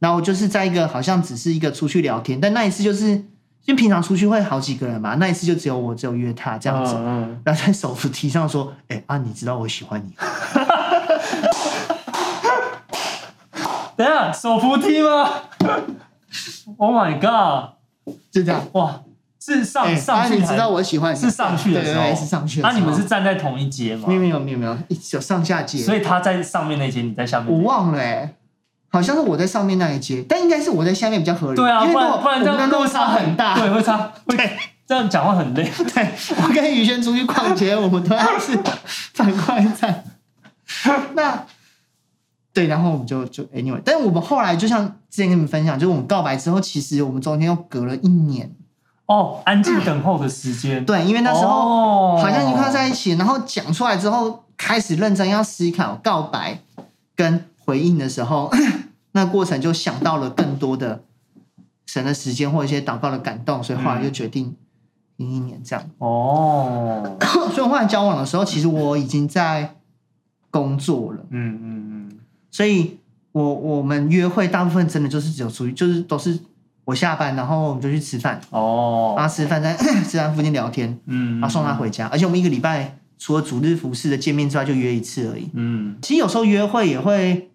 [0.00, 3.24] 然后就是在一个好像只是一个出去聊天，但那一次就是因
[3.68, 6.96] 为平常出去会好几个人嘛，那一次就只有我只有约他这样子。
[7.44, 10.12] 然后在手扶梯上说：“哎啊，你知道我喜欢你。
[13.96, 15.30] ”等下手扶梯吗
[16.78, 17.74] ？Oh my god！
[18.32, 19.00] 就这样哇。
[19.44, 22.60] 是上上去，你知道我喜欢是上去的时候，是上去。
[22.60, 24.06] 那你们是站在同一阶吗？
[24.06, 24.78] 没有没有没有没有，
[25.14, 25.78] 有上下阶。
[25.78, 27.52] 所以他在上面那阶，你在下面。
[27.52, 28.34] 我忘了哎，
[28.88, 31.56] 好像是我在上面那一阶，但应该是我在下面比较合理。
[31.56, 34.50] 对啊，不然不然这样落差很大，对，会差， 对，
[34.86, 35.64] 这样讲话很累。
[35.92, 36.08] 对，
[36.40, 38.56] 我跟宇轩出去逛街，我们都要是
[39.14, 40.04] 反过来站。
[41.14, 41.44] 那
[42.54, 48.52] 对，然后我们就就 anyway，但是我们后来就像之前跟你们分享，就是我们告白之后，其实我们中间又隔了一年。
[49.12, 50.82] 哦，安静等候的时间。
[50.86, 56.58] 对，因为那时候好像一块在一起，然后讲出来之后，开始认真要思考告白
[57.14, 58.50] 跟回应的时候，
[59.12, 61.02] 那过程就想到了更多的
[61.84, 64.56] 神的时间或一些祷告的感动，所以后来就决定
[65.18, 65.84] 一一年这样。
[65.98, 67.18] 哦，
[67.52, 69.76] 所以我后来交往的时候，其实我已经在
[70.50, 71.20] 工作了。
[71.28, 72.18] 嗯嗯嗯，
[72.50, 72.98] 所以
[73.32, 76.40] 我我们约会大部分真的就是只有出去，就是都是。
[76.84, 78.40] 我下班，然后我们就去吃饭。
[78.50, 79.76] 哦，然后吃饭在
[80.08, 82.08] 吃饭附近聊天，嗯，然后送他回家。
[82.08, 85.48] 而且我们一个礼拜除了主日服侍的见面之外，就约一次而已。
[85.54, 87.50] 嗯，其实有时候约会也会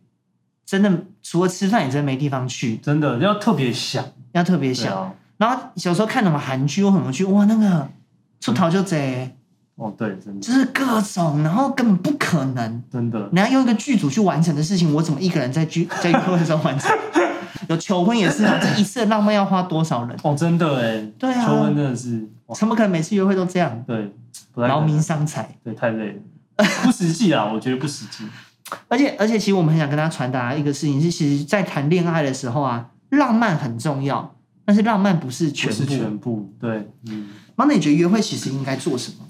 [0.66, 2.78] 真的除了吃饭，也真的没地方去。
[2.78, 4.96] 真的要特别想，要特别想。
[4.96, 7.90] 啊、然后有时候看什么韩剧或什么剧，哇，那个
[8.40, 9.34] 出逃就贼。
[9.76, 12.84] 哦，对，真的就是各种，然后根本不可能。
[12.92, 16.90] 真的，你要用一个剧组去完成的事情，我怎么一个人在剧在约会的时候完成？
[17.70, 20.18] 有求婚也是啊，这一次的浪漫要花多少人？
[20.24, 23.84] 哦，真的哎，对啊，求婚真的是，怎么可能每次约会都这样？
[23.86, 24.12] 对，
[24.56, 26.14] 劳民伤财，对，太累
[26.58, 28.26] 了，不实际啊，我觉得不实际。
[28.90, 36.54] 而且而且，其实我们很想跟他传达一个事情，是其实，在谈恋爱的时候啊，浪漫很重要，但是浪漫不是全部，不是全部。
[36.60, 37.30] 对，嗯。
[37.56, 39.26] 那你觉得约会其实应该做什么？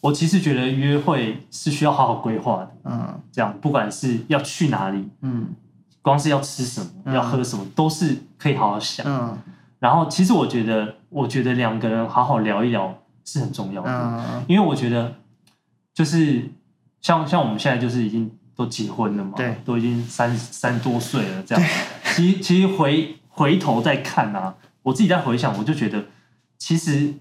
[0.00, 5.46] 我其实觉得约会是需要好好规划的，嗯，这样不管是要去哪里，嗯。
[6.02, 9.06] 光是要吃什么，嗯、要喝什么，都是可以好好想。
[9.06, 9.38] 嗯，
[9.78, 15.14] 然后其实我觉得，我觉得两个人好好聊一聊是很重要的，嗯、因为我觉得
[15.94, 16.50] 就是
[17.00, 21.64] 像像我们现在就是已经都结婚了嘛，对，都已经三三多岁了这样。
[22.14, 26.04] 其实其实回回头再看啊，我自己在回想，我就觉得
[26.58, 27.14] 其实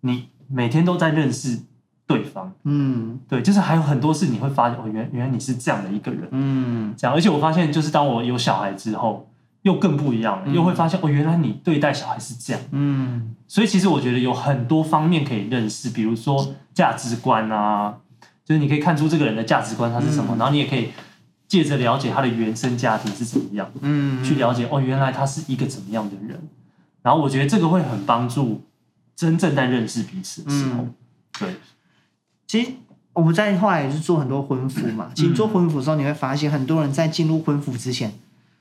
[0.00, 1.60] 你每天都在认识
[2.08, 9.28] 对方，嗯，对，就是还有很多事你会发现，哦，原原来你是这样的一个人，嗯，这样，而且我发现，就是当我有小孩之后，
[9.62, 17.98] 又更不一样了，嗯、又会发现，哦，原来你对待小孩是这样，嗯，所以其实我觉得有很多方面可以认识，比如说价值观啊，
[18.44, 20.88] 就是你可以看出这个人的价值观他是什么，嗯、然后你也可以。
[21.48, 26.38] 借着了解他的原生家庭是怎么样，嗯，去了解哦，原来他是一个怎么样的人，
[27.00, 28.66] 然后我觉得这个会很帮助
[29.16, 30.82] 真正在认识彼此的时候。
[30.82, 30.94] 嗯、
[31.38, 31.54] 对，
[32.48, 32.72] 其实
[33.12, 38.12] 我们在后来也是做很多婚服嘛，其实做婚服的时候，你会发现很多人在进入婚服之前，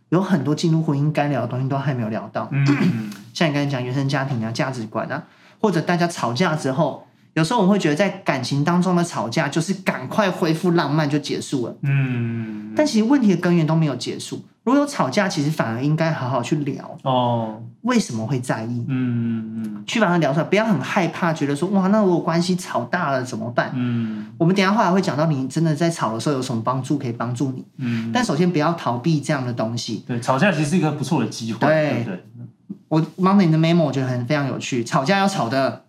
[0.10, 2.48] 有很多进入婚姻该聊的东西都还没有聊到。
[2.52, 5.24] 嗯，像你刚才讲原生家庭啊、价值观啊，
[5.60, 7.07] 或者大家吵架之后。
[7.38, 11.76] 有时候我们会觉得，在感情当中的吵架就是赶快恢复浪漫就结束了。
[11.84, 14.44] 嗯，但其实问题的根源都没有结束。
[14.64, 16.98] 如果有吵架，其实反而应该好好去聊。
[17.04, 18.84] 哦，为什么会在意？
[18.88, 23.72] 嗯嗯，去把它聊出来，不要很害怕，觉得说哇，那如果关系吵大了怎么办？
[23.76, 27.64] 嗯，我们等一下后来会讲到，你真的在吵的时候有什么帮助可以帮助你？
[27.78, 30.04] 嗯，但首先不要逃避这样的东西。
[30.08, 31.60] 对，吵架其实是一个不错的机会。
[31.60, 32.24] 对，对，对，
[32.88, 35.84] 我 Monday 的 memo 我觉得很非常有趣，吵架要吵的。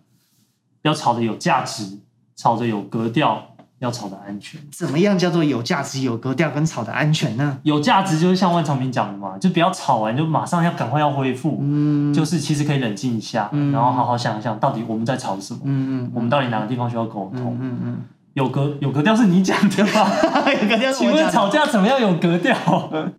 [0.83, 1.99] 要吵得有价值，
[2.35, 4.59] 吵得有格调，要吵得安全。
[4.71, 7.57] 怎么样叫做有价值、有格调跟吵得安全呢？
[7.63, 11.57] 有价值就是像万长平讲的嘛，就不要吵完就马上要赶快要恢复。
[11.61, 15.59] 嗯，就是其实可以冷静一下，嗯、然后好好想一想，到底我们在吵什么？
[15.63, 17.57] 嗯嗯，我们到底哪个地方需要沟通？
[17.59, 17.97] 嗯嗯，嗯
[18.33, 20.07] 有格有格调是你讲的吗？
[20.61, 22.55] 有格调，请问吵架怎么样有格调？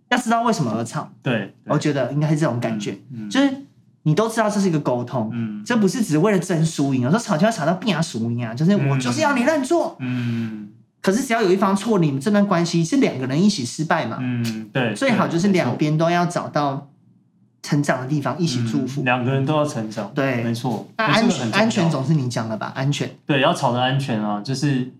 [0.09, 1.07] 要知道为什么而吵。
[1.21, 2.97] 对，对我觉得应该是这种感觉，
[3.29, 3.65] 就是。
[4.03, 7.01] 你都知道这是一个沟通，嗯，这不是只为了争输赢。
[7.01, 10.69] 有时候吵架要吵到变输赢啊，就是我就是要你认错，嗯。
[11.01, 14.93] 可是只要有一方错，你们这段关系是两个人一起失败嘛，嗯，对。
[14.93, 16.89] 最好就是两边都要找到
[17.63, 19.01] 成长的地方，一起祝福。
[19.01, 20.87] 两个人都要成长，对，没错。
[20.97, 22.71] 那安全安全总是你讲的吧？
[22.75, 24.91] 安全，对，要吵得安全啊，就是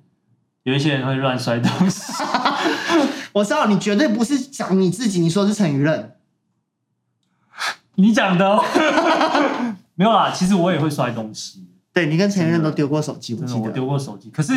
[0.63, 2.11] 有一些人会乱摔东西。
[3.33, 6.11] 我知道你绝对不是讲你自己，你说是陈宇任。
[7.95, 8.63] 你讲的、哦、
[9.95, 11.65] 没有啦，其实我也会摔东西。
[11.93, 14.29] 对，你跟前任都丢过手机，真的，我丢过手机。
[14.29, 14.53] 可是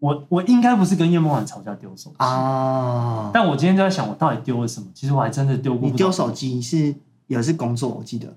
[0.00, 2.26] 我我应该不是跟叶梦涵吵架丢手机啊。
[2.26, 4.88] 哦、但我今天就在想，我到底丢了什么？
[4.92, 5.88] 其实我还真的丢过。
[5.88, 6.94] 你丢手机是
[7.28, 8.34] 也是工作，我记得。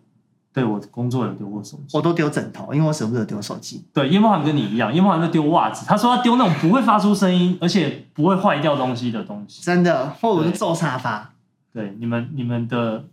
[0.54, 1.98] 对，我工作有丢过手机。
[1.98, 3.84] 我都丢枕头，因为我舍不得丢手机。
[3.92, 5.84] 对，叶梦涵跟你一样，叶梦涵就丢袜子。
[5.88, 9.64] 他说他丢那种不会发出声音，而且不会坏掉东西的东西。
[9.64, 11.32] 真的，或者是坐沙发。
[11.74, 13.06] 对，你们你们的。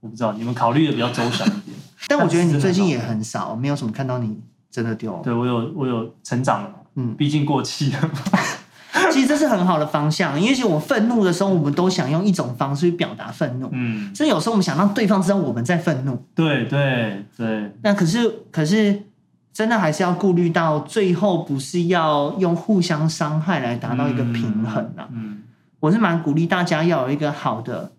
[0.00, 1.76] 我不知道你们考虑的比较周详一点，
[2.08, 4.38] 但我觉得你最近也很少，没有什么看到你
[4.70, 5.20] 真的丢。
[5.24, 8.10] 对，我有，我有成长了，嗯，毕竟过气了。
[9.12, 16.24] 其实这是很好的方向，因为其实我愤怒的时候，我们都想用一种方式去表达愤怒，嗯，所以有时候我们想让对方知道我们在愤怒。
[16.34, 17.72] 对对对。
[17.82, 19.02] 那可是可是
[19.52, 25.08] 真的还是要顾虑到最后，不是要用互相伤害来达到一个平衡啊。
[25.12, 25.42] 嗯，
[25.80, 27.92] 我是蛮鼓励大家要有一个好的。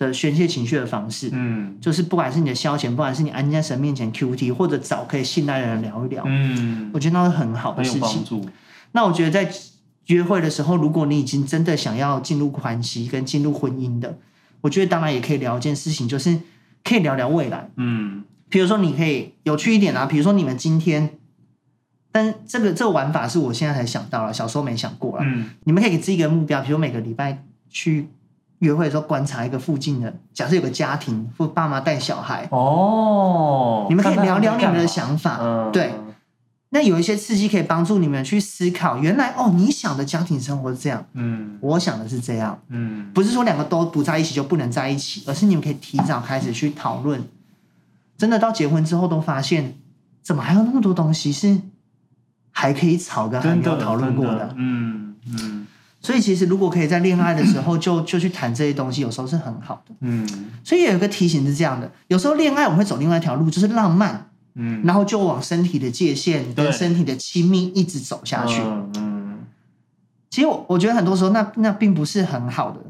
[0.00, 8.50] 的宣泄情绪的方式，嗯，就是不管是你的消遣，不管是你安静在神面前 Q T，或者找可以信赖的人聊一聊，嗯，我觉得那是很好的事情。
[8.92, 9.52] 那我觉得在
[10.06, 14.18] 约会的时候，如果你已经真的想要进入关系跟进入婚姻的，
[14.62, 16.40] 我觉得当然也可以聊一件事情，就是
[16.82, 21.10] 可以聊聊未来，嗯，比如说你可以有趣一点啊，比如说你们今天，
[22.10, 28.08] 但这个这个玩法是我现在才想到了，小时候没想过了，嗯，你们可以给自己一个目标，比如每个礼拜去。
[28.60, 32.48] 约会的时候观察一个附近的，假设有个家庭或爸妈带小孩。
[32.50, 35.94] 哦，你们可以聊聊你们的想法，嗯、对，
[36.68, 47.22] 那有一些刺激可以帮助你们去思考，原来哦，你想的家庭生活是这样，嗯，我想的是这样，嗯，不是说两个都不在一起就不能在一起，而是你们可以提早开始去讨论，
[48.18, 49.74] 真的到结婚之后都发现，
[50.22, 51.58] 怎么还有那么多东西是
[52.50, 55.59] 还可以吵跟还没有讨论过的，的，嗯嗯。
[56.00, 59.94] 所以其实如果可以在恋爱的时候 就就去谈这些东西，有时候是很好的。
[60.00, 60.26] 嗯，
[60.64, 64.26] 所以有一个提醒是这样的：有时候恋爱我们会走另外一条路，就是浪漫。
[64.56, 68.60] 嗯，然后就往身体的界限跟身体的亲密一直走下去。
[68.96, 69.38] 嗯，
[70.28, 72.80] 其实我我觉得很多时候那那并不是很好的。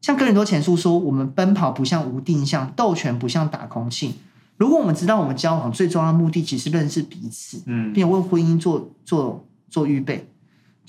[0.00, 4.14] 像哥林多前书说，我们奔跑不像无定向，斗拳不像打空气。
[4.56, 10.29] 如果我们知道我们交往最重要的目的其实认识彼此，嗯，并且为婚姻做做做预备。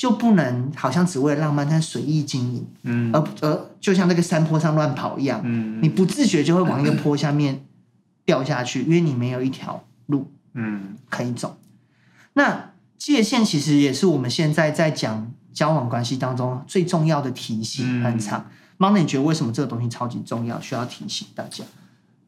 [0.01, 7.63] 就不能好像只为了浪漫，但随意经营，嗯，而而就像那个山坡上乱跑一样，嗯，你不自觉就会往一个坡下面
[8.25, 11.55] 掉下去，因为你没有一条路，嗯，可以走。
[12.33, 18.49] 那界限其实也是我们现在在讲交往关系当中最重要的提醒，很长。
[18.79, 21.63] Monday，你觉得为什么这个东西超级重要，需要提醒大家？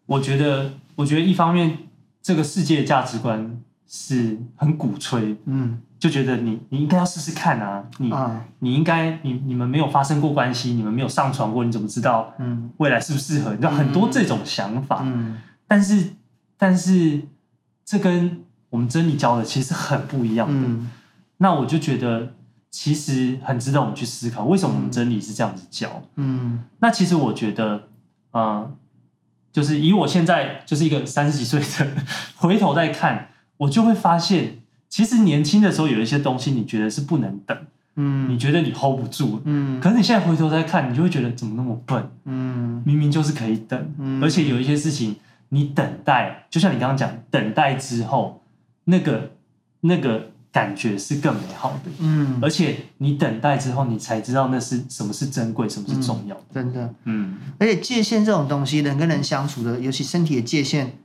[0.05, 1.79] 我觉得，我觉得一方面
[2.21, 12.69] 这个世界价值观是很鼓吹，嗯，就觉得你你应该要试试看啊，你、啊、你应该你你们没有发生过关系，你们没有上床过，你怎么知道嗯。
[12.79, 13.51] 未来适不适合？
[13.51, 16.09] 你知道很多这种想法，嗯，但是
[16.57, 17.21] 但是
[17.85, 20.91] 这跟我们真理教的其实很不一样的，嗯、
[21.37, 22.33] 那我就觉得。
[22.75, 26.01] 其实很值得我们去思考，为什么我们真理是这样子教？
[26.15, 27.87] 嗯，那其实我觉得，
[28.31, 28.71] 嗯、呃，
[29.51, 31.91] 就是以我现在就是一个三十几岁的，
[32.35, 34.62] 回头再看，我就会发现，
[34.93, 37.57] 其实年轻的时候有一些东西，你觉得是不能等，
[37.95, 45.15] 嗯，你觉得你 hold 不住，嗯，可是你现在回头再看，你就会觉得怎么那么笨，嗯，明明就是可以等，嗯，而且有一些事情
[45.49, 48.43] 你等待，就像你刚刚讲，等待之后，
[48.83, 49.31] 那个
[49.81, 50.29] 那个。
[50.53, 57.37] 感觉是更美好的，嗯，而且你等待之后，你才知道那是什么是珍贵，什么是重要的，嗯，真的，嗯。
[57.57, 60.95] 而且界限这种东西，人跟人相处的，尤其身体的界限，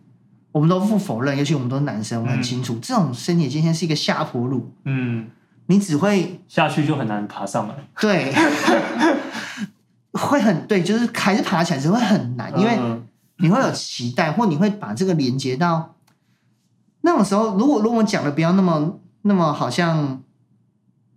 [0.58, 5.28] 我们都不否认，尤其我们都是男生，我们很清楚，嗯，这种身体的界限是一个下坡路，嗯，
[5.66, 8.34] 你只会下去就很难爬上来，对，
[10.12, 12.78] 会很对，就是还是爬起来只会很难，因为
[13.36, 15.94] 你会有期待，或你会把这个连接到
[17.02, 18.98] 那种时候，如果如果我讲的不要那么。
[19.22, 20.22] 那么好像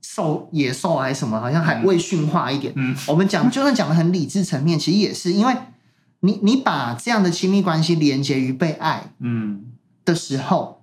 [0.02, 2.74] 兽野兽还是什么，好像还未驯化一点。
[2.76, 5.56] 嗯，我们讲就算讲的很理智层面，其实也是因为
[6.22, 9.66] 你你把这样的亲密关系连接于被爱，嗯
[10.04, 10.82] 的时候，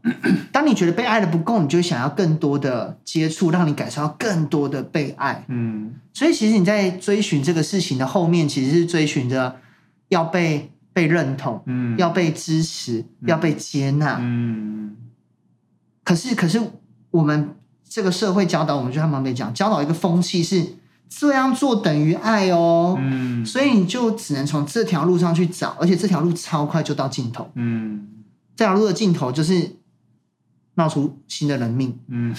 [0.53, 5.44] 当你觉得被爱的不够，你就想要更多的接触，让你感受到更多的被爱。
[5.48, 9.57] 嗯，所以其实你在追寻这个事情的后面，其实是追寻着
[10.09, 14.18] 要被被认同，嗯，要被支持，要被接纳。
[14.20, 14.96] 嗯，
[16.05, 16.61] 可是可是。
[17.11, 17.57] 我们
[17.88, 20.62] 这个社会教导我们，就像旁边讲，教导一个风气是
[21.09, 28.09] 这样做等于爱哦，嗯，所以你就只能从这条路上去找，而且这条路超快就到尽头，嗯，
[28.55, 29.77] 这条路的尽头就是
[30.75, 32.35] 闹出新的人命，嗯，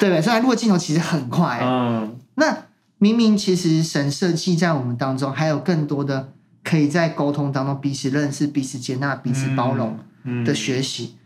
[0.00, 0.22] 对不对？
[0.22, 2.56] 这条路的尽头其实很快，嗯，那
[2.98, 6.32] 明明其实神设计在我们当中，还有更多的
[6.64, 9.98] 可以在沟通当中彼此认识、彼此接纳、彼此包容
[10.44, 11.16] 的学习。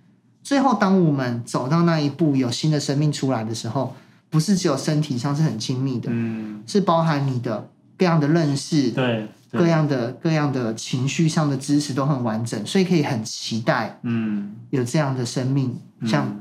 [0.42, 3.94] 最后，当我们走到那一步，有新的生命出来的时候，
[4.30, 16.40] 不是只有身体上是很亲密的，嗯，是包含你的各样的认识，对，对，各样的各样的情绪上的支持都很完整，所以可以很期待，嗯，有这样的生命，嗯，像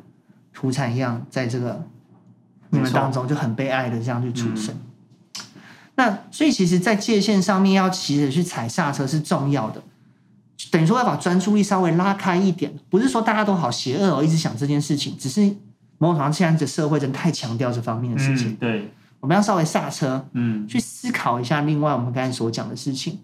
[0.54, 1.84] 土产一样，在这个
[2.70, 4.76] 你们当中就很被爱的这样去出生。
[5.36, 5.42] 嗯，
[5.96, 9.82] 那所以，其实，在界限上面要骑着去踩刹车是重要的。
[10.72, 15.50] 等于说要把专注力稍微拉开一点，不是说大家都好邪恶哦，一直想这件事情，只是
[16.00, 18.50] 某种程度上现在的社会真的太强调这方面的事情。
[18.50, 21.62] 嗯、对，我们要稍微刹车，嗯，去思考一下。
[21.62, 23.20] 另外，我们刚才所讲的事情，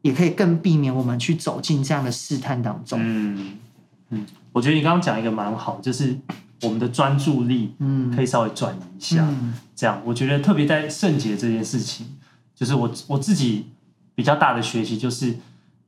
[0.00, 2.98] 也可以更避免我们去走进这样的试探当中。
[3.02, 3.58] 嗯
[4.08, 6.16] 嗯，我觉得你刚刚讲一个蛮好，就是
[6.62, 9.26] 我们的专注力，嗯，可以稍微转移一下。
[9.28, 12.06] 嗯、这样，我觉得特别在圣洁这件事情，
[12.54, 13.66] 就是我我自己
[14.14, 15.36] 比较大的学习就是。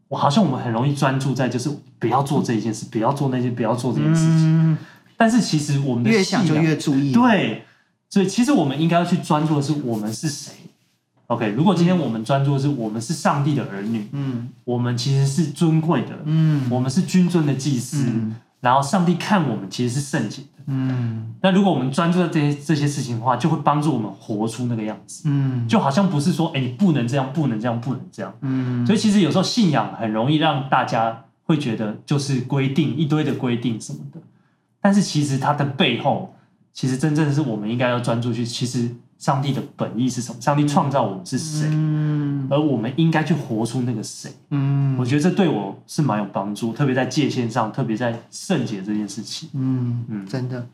[0.09, 4.71] 我好像我们很容易专注在就是不要做这一件事，不要做那些，不要做这件事情。
[4.71, 4.79] 嗯、
[5.17, 7.13] 但是其实我们的越想就越注意。
[7.13, 7.65] 对，
[8.11, 10.53] 所以其实我们应该要去专注的是我们是谁。
[11.29, 18.05] OK，如果今天我们专注的是我们是上帝的儿女，嗯，我们其实是尊贵的，嗯，我们是君尊的祭司。
[18.07, 21.35] 嗯然后上帝看我们其实是圣洁的，嗯。
[21.43, 25.69] 那如果我们专注在这些这些事情的话，就会帮助我们活出那个样子，嗯。
[25.69, 28.85] 就好像不是说，哎，你不能这样，不能这样，不能这样，嗯。
[28.85, 34.19] 所以其实有时候信仰很容易让大家会觉得就是规定一堆的规定什么的，
[34.81, 36.35] 但是其实它的背后，
[36.73, 38.91] 其实真正是我们应该要专注去，其实。
[39.19, 40.39] 上帝的本意是什么？
[40.43, 41.67] 上帝创造我们是谁？
[41.73, 44.31] 嗯、而我们应该去活出那个谁？
[44.51, 49.49] 嗯，我觉得这对我是蛮有帮助，特别在界限上，特别在圣洁这件事情。
[49.55, 50.67] 嗯嗯，真的，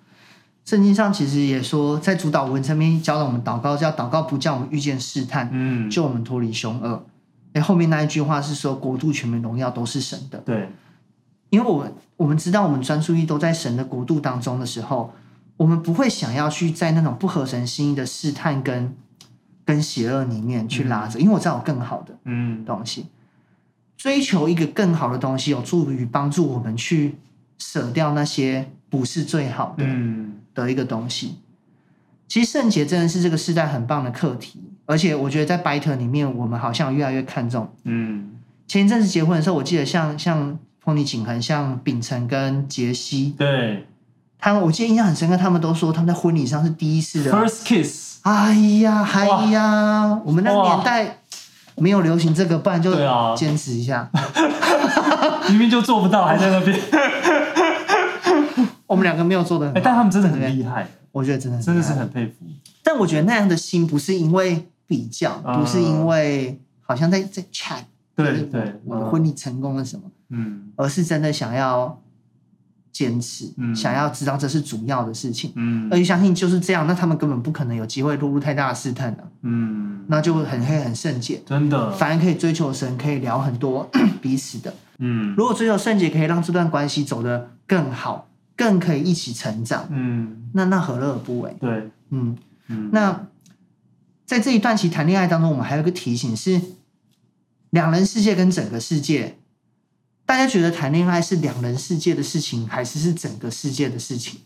[0.64, 7.06] 圣经上其实也说，在主祷文上面教导我们祷告，叫祷告不叫我们遇见试探，嗯，救我们脱离凶恶。
[7.52, 10.38] 哎，后面那一句话是说，国度、全民、荣耀都是神的。
[10.38, 10.68] 对，
[11.52, 15.12] 因为我们我们知道，我们专注力都在神的国度当中的时候。
[15.58, 18.96] 我们不会想要去在那种不合神心意的试探跟
[19.64, 23.08] 跟邪恶里面去拉着，嗯、因为我知道有更好的嗯东西，嗯、
[23.96, 27.16] 追求一个更好的东西，有助于帮助我们去
[27.58, 31.36] 舍掉那些不是最好的、嗯、的一个东西。
[32.26, 37.70] 其实圣洁真的是这个时代很棒的课题，而且我觉得在 b i t e 里面，我们好像越来越看重。
[37.84, 38.32] 嗯，
[38.66, 43.86] 前一阵子结婚的时候，我记得像像凤梨锦恒、像秉承跟杰西，对。
[44.38, 48.18] 他们我记得印象很深刻，他们都说他们在婚礼上是第一次的 first kiss。
[48.22, 48.52] 哎
[48.82, 51.18] 呀，哎呀，我们那个年代
[51.76, 52.92] 没有流行这个，不然就
[53.36, 54.10] 坚持一下。
[55.48, 56.76] 明明就做不到，还在那边。
[58.86, 62.32] 我们两个没有做的很但他们真的很厉害，我觉得真的真的是很佩服。
[62.82, 67.84] 但我觉得那样的心不是因为比较，不是因为好像在在 chat，
[68.14, 72.00] 对对，我的婚礼成功了什么，嗯，而是真的想要
[72.90, 73.74] 坚持，嗯。
[73.74, 83.90] 想要知道这是主要的事情，嗯，而且相信就是这样，那他们根本不可能有机会落入太大的试探了，嗯，那就很黑很圣洁，真的，反而可以追求神，可以聊很多
[84.20, 88.28] 彼此的，嗯，如果追求圣洁可以让这段关系走得更好。
[88.54, 91.56] 更可以一起成长，嗯，那那何乐而不为？
[91.58, 92.36] 对，嗯
[92.68, 92.90] 嗯。
[92.92, 93.26] 那
[94.26, 96.60] 在这一段期谈恋爱当中，我们还有一个提醒是：
[97.72, 99.38] 两人世界跟整个世界，
[100.26, 104.40] 大家觉得谈恋爱是两人世界的事情，还是是整个世界的事情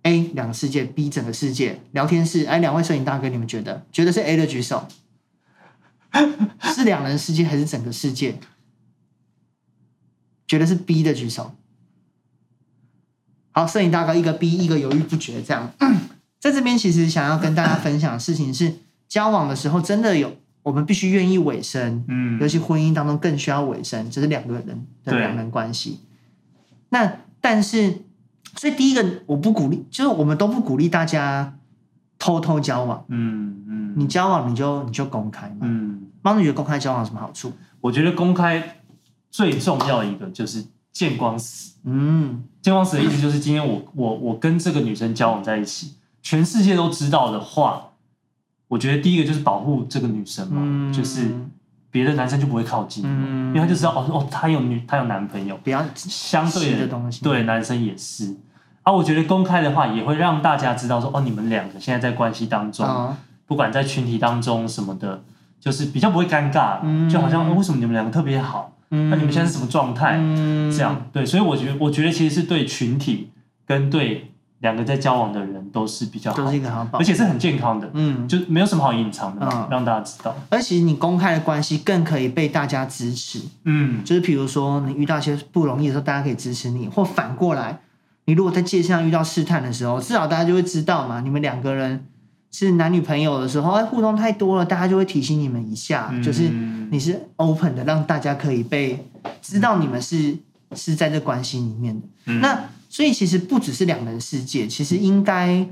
[0.00, 1.82] ？A 两个世界，B 整个世界。
[1.92, 3.86] 聊天室，哎，两位摄影大哥，你们觉得？
[3.92, 4.88] 觉得是 A 的举手，
[6.74, 8.40] 是两人世界还是整个世界？
[10.46, 11.54] 觉得是 B 的举手。
[13.50, 15.42] 好，摄影大哥一个 B，一个犹豫不决。
[15.42, 15.70] 这样，
[16.40, 18.78] 在这边其实想要跟大家分享的事情是，
[19.10, 20.32] 交往的时候真的有，
[20.62, 22.02] 我们必须愿意委身。
[22.08, 26.00] 嗯，尤其婚姻当中更需要委身，这是两个人的两人关系。
[26.88, 28.04] 那但是，
[28.56, 31.58] 所以第一个我不鼓励，就是我们都不鼓励大家
[32.18, 33.04] 偷偷交往。
[33.08, 35.56] 嗯嗯，你交往你就你就公开嘛。
[35.60, 37.52] 嗯，妈，你觉得公开交往有什么好处？
[37.82, 38.76] 我觉得公开。
[39.32, 41.76] 最重要一个就是见光死。
[41.84, 47.89] 嗯，见光死的意思就是今天我我我跟这个女生交往在一起，全世界都知道的话，
[48.70, 51.22] 我觉得第一个就是保护这个女生嘛，嗯、就是
[51.90, 58.36] 别的男生就不会靠近，嗯、因为他就知道哦哦，她有女，她有男朋友，比较相对的东西，对男生也是。
[58.84, 63.16] 啊，我觉得公开的话也会让大家知道说哦，你们两个现在在关系当中，哦、
[63.46, 65.20] 不管在群体当中什么的，
[65.58, 68.72] 就是比较不会尴尬，嗯、就好像、哦、为什么你们两个特别好。
[68.92, 70.16] 那你们现在是什么状态？
[70.18, 71.06] 嗯、这样。
[71.12, 73.30] 对，所以我觉得，我觉得其实是对群体
[73.64, 74.29] 跟对
[74.60, 80.34] 两个在交往的人都是比较好，都是一个好，而且是很健康的，嗯，就没有什么好隐藏的，嗯、让大家知道。
[80.48, 87.80] 而且你公开的关系更可以被大家支持，嗯，就是比如说你遇到一些不容易的时候，大家可以支持你，或反过来，
[88.26, 92.06] 你如果在界线上遇到试探的时候，至少大家就会知道嘛，你们两个人。
[92.52, 96.48] 是男女朋友的时候，哎，互动太多了，大家就会提醒你们一下，嗯、就是
[96.90, 99.06] 你是 open 的，让大家可以被
[99.40, 100.36] 知道你们是
[100.74, 102.08] 是在这关系里面的。
[102.26, 102.60] 嗯、那
[102.90, 105.66] 所以其实不只是两人世界，其实应该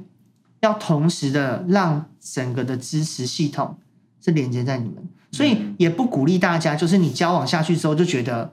[0.60, 3.76] 要同时的让整个的支持系统
[4.24, 8.50] 是连接在你们，所以也不鼓励大家，就是你交往下去之后就觉得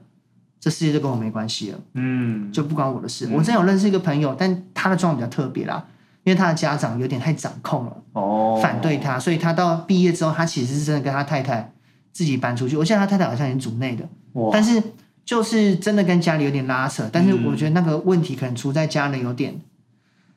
[0.60, 3.26] 这世界就跟我没关系了，嗯，就不关我的事。
[3.28, 5.86] 嗯、我真有认识一个朋友，但他的状况比较特别啦。
[6.24, 11.72] 因为他的家长有点太掌控了，哦，反对他，所以他到毕业之后，他其实是真的跟他太太
[12.12, 12.76] 自己搬出去。
[12.76, 14.82] 我现在他太太好像也是组内的，哇但是
[15.26, 17.06] 就是真的跟家里有点拉扯。
[17.12, 19.52] 但是我觉得那个问题可能出在家人有点。
[19.52, 19.60] 嗯、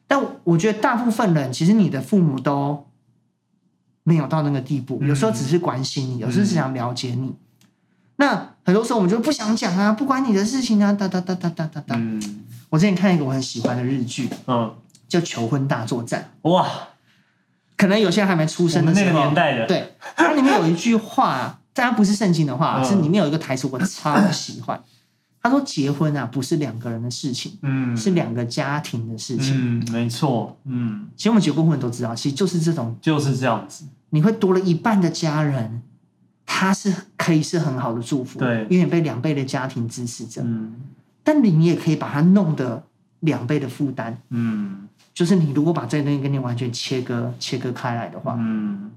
[0.05, 2.85] 但我觉得大部分人其实你的父母都
[4.03, 7.27] 没有到那个地步，有时候只是关心你，有时候只想了解你。
[7.27, 7.35] 嗯、
[8.17, 11.95] 那很多时候我们就不想讲啊，不关你的事情啊，哒哒哒哒哒哒哒。
[11.97, 12.21] 嗯、
[12.69, 14.75] 我之前看一个我很喜欢的日剧，嗯。
[15.09, 16.69] 叫求婚大作战哇，
[17.75, 24.77] 可能有些人还没出生的时候，那个年代的，对，它里面有一句话，当然不是圣经的话，是里面有一个台词我超喜欢。
[25.41, 33.86] 他说：“结婚啊，不是两个人的事情，嗯，是两个家庭的事情。”嗯，没错，嗯，其实我们结过婚都知道，其实就是这种，就是这样子。
[34.09, 35.82] 你会多了一半的家人，
[36.45, 40.75] 他是可以是很好的祝福，对，因为被两倍的家庭支持着，嗯，
[41.23, 42.84] 但你也可以把它弄得
[43.21, 44.86] 两倍的负担，嗯。
[45.13, 48.89] 就是你如果把这个东西跟你完全切割、切割开来的话，嗯，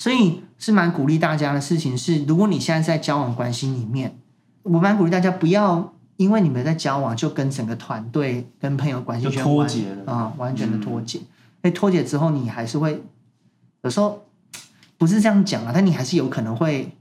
[0.00, 4.18] 所以是蛮鼓励大家的事情是，如果你现在在交往关系里面，
[4.62, 11.20] 我蛮鼓励大家不要因为你们在交往就跟整个团队、跟朋友关系就脱节了啊，完全的脱节。
[11.60, 13.04] 那脱节之后，你还是会
[13.82, 14.24] 有时候
[14.96, 16.96] 不是这样讲啊，但你还是有可能会。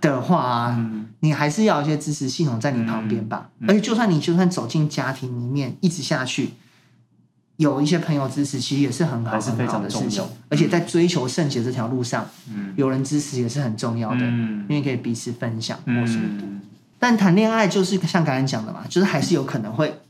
[0.00, 3.48] 的话啊，嗯、你还是要有一些支持系统在你旁边吧。
[3.68, 6.50] 而且，就算你就算走进家庭里面一直下去，
[7.62, 10.22] 有一些朋友支持，其实也是很好是非常的事情。
[10.50, 16.46] 而且，在追求圣洁这条路上，嗯、有人支持也是很重要的，嗯、因为可以彼此分享或什么的。
[16.46, 16.60] 嗯、
[16.98, 20.00] 但谈恋爱就是像刚才讲的嘛，就是还是有可能会。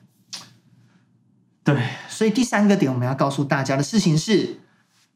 [1.62, 4.58] 对，所以第三个点我们要告诉大家的事情是，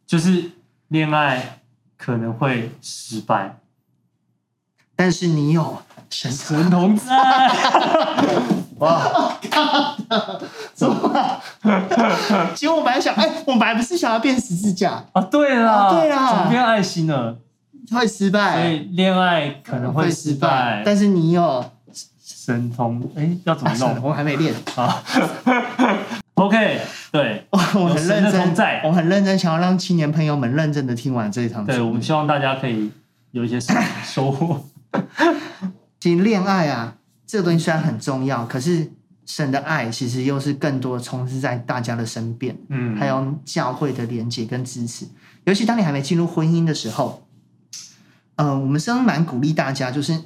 [0.06, 0.52] 就是
[0.88, 1.60] 恋爱
[1.96, 3.58] 可能会失败。
[4.94, 7.04] 但是你有神同在，
[8.80, 9.38] 哇！
[10.74, 11.40] 怎么？
[12.54, 15.22] 其实我本来想，哎，我本来不是想要变十字架啊？
[15.22, 17.36] 对啦，对啦，怎么变爱心了？
[17.90, 21.64] 会失败，所以恋爱可能会失败，但是你有
[22.22, 23.96] 神通，哎，要怎么弄？
[24.02, 25.02] 我还没练啊。
[26.34, 31.64] OK，对，我很认真，在我很认真，想要让青年朋友们认真的听完这一场。
[31.64, 32.90] 对，我们希望大家可以
[33.30, 33.58] 有一些
[34.04, 34.62] 收获。
[35.98, 36.95] 其实恋爱啊，
[37.26, 38.92] 这个东西虽然很重要，可是
[39.26, 45.06] 神的爱其实又是更多充斥在大家的身边，嗯，还有教会的连接跟支持。
[45.44, 47.26] 尤其当你还没进入婚姻的时候，
[48.36, 50.16] 呃，我们是蛮鼓励大家，就是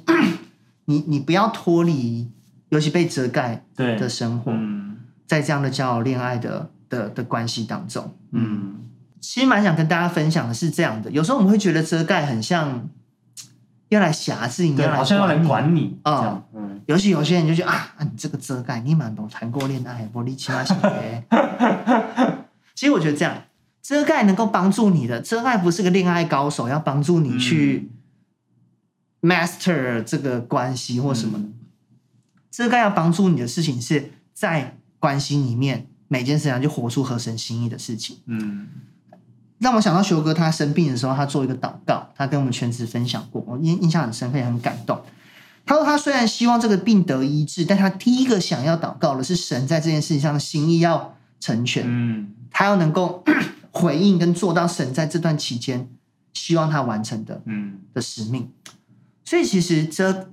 [0.85, 2.29] 你你不要脱离，
[2.69, 8.75] 尤其被遮盖的生活，嗯，在这样的交友恋爱的的的关系当中，嗯，
[9.19, 12.87] 其实蛮想跟大家分享的是这样的，有时候我们会觉得遮盖很像。
[13.91, 16.41] 要来辖制你，好像要来管你啊！
[16.53, 20.73] 嗯，尤其有些人就觉得啊，你这个遮盖，你蛮懂谈过恋爱，玻璃起码些。
[22.73, 23.43] 其实我觉得这样，
[23.81, 27.91] 遮盖能够帮助你的，遮盖不是个恋爱高手，要帮助你去
[29.21, 31.43] master 这个关系或什么的。
[32.49, 38.19] 遮盖要帮助你的事情是在关系里面每件事情就活出合神心意的事情。
[38.25, 38.69] 嗯。
[39.61, 44.99] 让我想到修哥，他生病的时候，他做一个祷告，他跟我们全职分享过，我印印象很深刻，也很感动。
[45.67, 53.23] 他说，他虽然希望这个病得医治，但他第一个想要祷告的是神在这件事情上的心意要成全，嗯，他要能够
[53.69, 55.87] 回应跟做到神在这段期间
[56.33, 58.49] 希望他完成的，嗯，的使命。
[59.23, 60.31] 所以其实这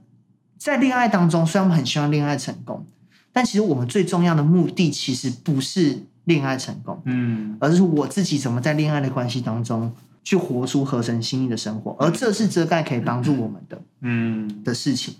[0.57, 2.87] 在恋爱当中，虽然我们很希望恋爱成功，
[3.31, 6.07] 但其实我们最重要的目的其实不是。
[6.29, 15.16] 恋爱成功，嗯，而是我自己怎么在恋爱的关系当中去活出合神心意的生活，而这是遮盖可以帮助我们的，嗯，的事情，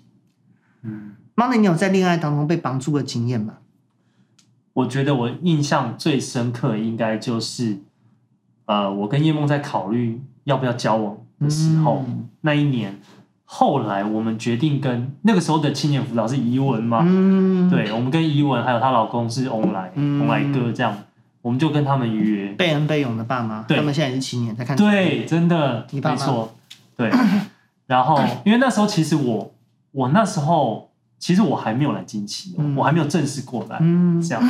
[0.83, 1.17] 嗯。
[1.35, 3.59] Monday，你有在恋爱当中被帮助的经验吗？
[4.73, 7.79] 我觉得我印象最深刻应该就是，
[8.67, 13.01] 呃，我跟叶梦在考虑要不要交往的时候，嗯、那一年，
[13.51, 20.95] 后来我们决定跟那个时候的青年辅导是怡文嘛，嗯，对，我们跟怡文还有她老公是翁来，翁来哥这样。
[21.41, 24.77] 我们就跟他们约贝恩贝勇的爸妈，他们现在也是青年在看。
[24.77, 26.53] 对，真的，没错，
[26.95, 27.11] 对。
[27.87, 29.51] 然后，因为那时候其实我，
[29.93, 33.79] 我那时候其实我还没有来经期，我还没有正式过来，
[34.21, 34.43] 这样。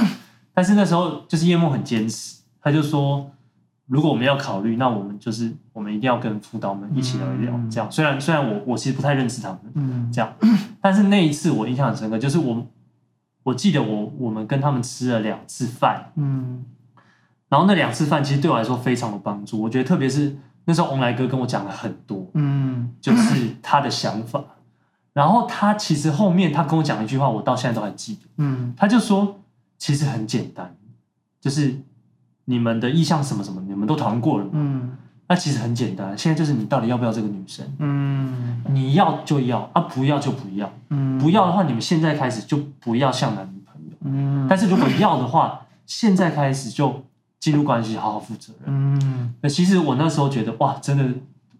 [0.52, 3.30] 但是那时候就是叶梦很坚持，他就说，
[3.88, 7.90] 如果我们要考虑，那我们就是我们一定要跟辅导们一起聊一聊，这样。
[7.90, 10.32] 虽然虽然我我其实不太认识他们，嗯，这样，
[10.80, 12.66] 但是那一次我印象很深刻，就是我
[13.42, 16.64] 我记得我我们跟他们吃了两次饭，嗯。
[17.48, 20.36] 然后那两次饭其实对我来说非常有帮助，我觉得特别是
[20.66, 24.44] 那时候翁来哥跟我讲了很多，嗯，就是他的想法。
[25.14, 29.40] 然后他其实后面他跟我讲一句话，我到现在都还记得，嗯，他就说
[29.78, 30.76] 其实很简单，
[31.40, 31.74] 就是
[32.48, 34.96] 你们的意向什么什么，你们都讨论过了，嗯，
[35.28, 47.04] 那其实很简单，现在就是你到底要不要这个女生，嗯，你要就要啊，不要就不要，嗯，不要的话，你们现在开始就不要像男女朋友，嗯，但是如果要的话，现在开始就。
[47.40, 48.66] 进入关系，好好负责任。
[48.66, 51.04] 嗯，那其实我那时候觉得，哇，真的，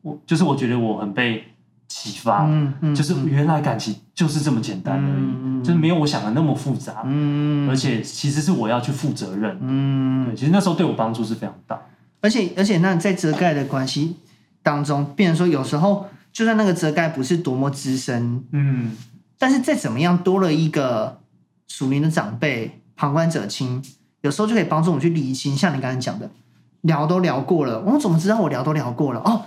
[0.02, 1.44] 我就是我觉得我很被
[1.88, 2.44] 启发。
[2.46, 7.02] 嗯嗯，就是原来感情就是这么简单而已，嗯，就是没有我想的那么复杂。
[7.04, 9.58] 嗯，而且其实是我要去负责任。
[9.60, 11.80] 嗯，对，其实那时候对我帮助是非常大。
[12.20, 14.16] 而且而且，那在遮盖的关系
[14.62, 18.92] 当中，变成说有时候，就算那个遮盖不是多么资深，嗯，
[19.38, 21.20] 但是再怎么样，多了一个
[21.68, 23.82] 属灵的长辈，旁观者清。
[24.22, 26.28] 有时候就可以帮助我们去理清，像你刚才讲的，
[26.80, 29.20] 聊都聊过了，我怎么知道我聊都聊过了？
[29.20, 29.42] 哦，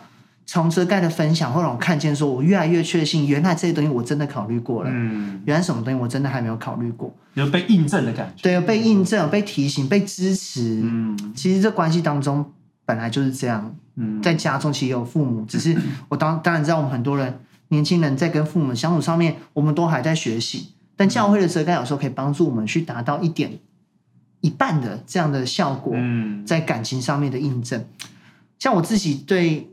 [0.45, 4.89] 从遮盖的分享会让我看见，说我越来越确信，原来这些东西我真的考虑过了。
[4.91, 8.43] 嗯，原来什么东西我真的还没有考虑过，有被印证的感觉。
[8.43, 10.81] 对，有被印证，有被提醒，被支持。
[10.83, 12.45] 嗯，其实这关系当中
[12.85, 13.73] 本来就是这样。
[13.95, 15.77] 嗯，在家中其实有父母，只是
[16.09, 17.39] 我当当然知道，我们很多人
[17.69, 20.69] 年轻人在跟父母相处上面，我们都还在学习。
[20.97, 23.59] 但教会的遮盖有时候可以帮助我们去达到一点。
[24.41, 27.79] 一半的这样的效果，嗯在感情上面的印证。
[27.79, 28.09] 嗯、
[28.57, 29.69] 像我自己对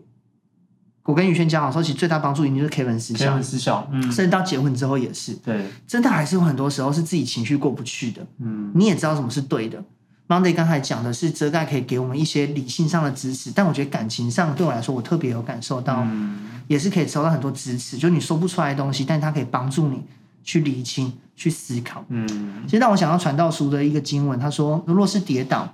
[1.09, 9.83] 我跟宇轩交往的时候，其实最大帮助一定就是 Kevin 私校，Kevin 嗯，甚至到结婚之后也是，对，真的还是有很多时候是自己情绪过不去的，嗯，你也知道什么是对的。
[10.29, 20.03] Monday 刚才讲的是遮盖可以给我们一些理性上的支持，但我觉得感情上对我来说，我特别有感受到，嗯、也是可以收到很多支持，就你说不出来的东西，但它可以帮助你
[20.45, 21.13] 去理清。
[21.39, 22.27] 去思考，嗯，
[22.65, 25.73] 其实让我想到传道书的一个经文，他说：“若是跌倒，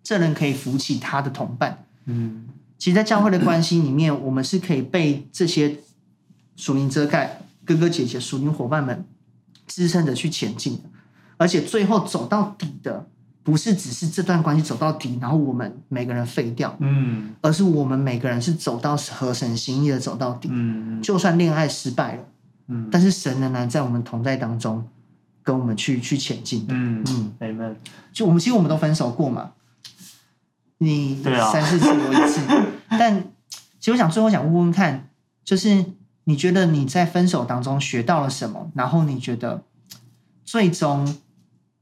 [0.00, 2.44] 这人可以扶起他的同伴。”嗯，
[2.82, 5.78] 其实，在教会的关系里面，我们是可以被这些
[6.56, 9.04] 属灵遮盖哥哥姐姐、属灵伙伴们
[9.68, 10.90] 支撑着去前进的，
[11.36, 13.06] 而且最后走到底的，
[13.44, 22.24] 不是只是这段关系走到底，然后我们每个人废掉，嗯，而是我们每个人是走到合神心意的走到底，嗯，就算恋爱失败了，
[22.66, 24.84] 嗯，但是神仍然在我们同在当中，
[25.44, 27.76] 跟我们去去前进，嗯嗯，Amen。
[28.12, 29.52] 就我们其实我们都分手过嘛，
[30.78, 32.40] 你三四次我一次，
[33.02, 33.24] 但
[33.80, 35.08] 其实我想最后想问问看，
[35.42, 35.84] 就是
[36.24, 38.70] 你觉得你在分手当中学到了什么？
[38.76, 39.64] 然后你觉得
[40.44, 41.16] 最终。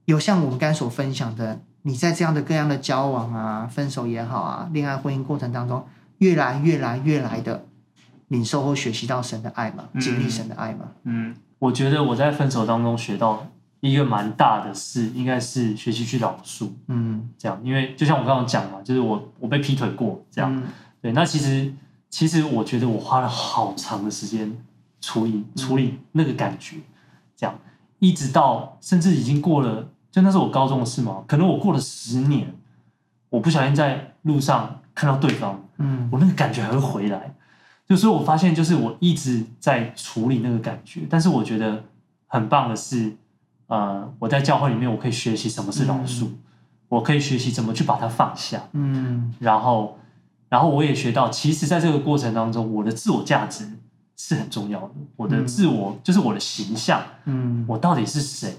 [0.06, 5.86] 有像我们刚才所分享的，你在这样的各样的交往啊、分手也好啊、恋爱婚姻过程当中，
[6.18, 7.66] 越来越来越来的
[8.26, 10.86] 领受或学习到神的爱嘛，经历神的爱嘛。
[11.04, 13.46] 嗯，我觉得我在分手当中学到
[13.78, 16.70] 一个蛮大的事，应该是学习去饶恕。
[16.88, 20.52] 嗯，这样，因为就像我刚刚讲嘛，就是我我被劈腿过，这样。
[20.52, 20.64] 嗯、
[21.00, 21.72] 对，那其实
[22.08, 24.56] 其实我觉得我花了好长的时间
[25.00, 26.76] 处理处理那个感觉，
[27.36, 27.58] 这样，
[27.98, 29.88] 一直到甚至已经过了。
[30.10, 32.52] 就那是我高中的事嘛，可能我过了十年，
[33.28, 37.32] 我不小心在路上看到对方，嗯，我那个感觉还会回来。
[37.88, 41.84] 就所以我发现，就是我一直在处理那个感觉，但是我觉得
[42.26, 43.16] 很棒的是，
[43.68, 46.38] 呃，我在教会里面，我可以学习什么是饶恕，嗯、
[46.88, 49.96] 我可以学习怎么去把它放下，嗯，然后，
[50.50, 53.66] 然后我也学到，其实在这个过程当中，我的自我价值
[54.18, 58.54] 是很重要的，我的自我、嗯、就是我的形象，嗯，我到底是谁？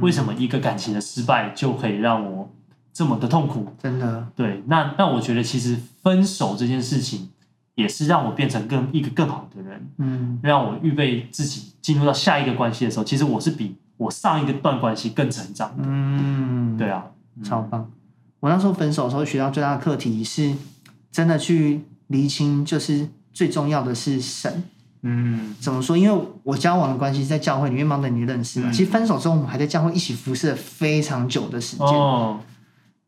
[0.00, 2.50] 为什么一个感情的失败就可以让我
[2.92, 3.68] 这么的痛苦？
[3.80, 7.28] 真的，对，那那我觉得其实分手这件事情
[7.76, 17.04] 也是让我变成更一个更好的人，嗯，让我预备自己进入到下一个关系的时候，其实我是比我上一个段关系更成长的，嗯，对啊，
[17.44, 17.88] 超棒！
[18.40, 20.52] 我那时候分手的时候学到最大的课题是，
[21.10, 24.64] 真的去厘清，就是最重要的是神。
[25.02, 25.96] 嗯，怎么说？
[25.96, 28.70] 因为我交往的关系在教会里面，忙着你认识嘛。
[28.70, 31.86] 嗯、其实分手之后，我们还在教会一起服侍了非常久的时间。
[31.86, 32.40] 哦，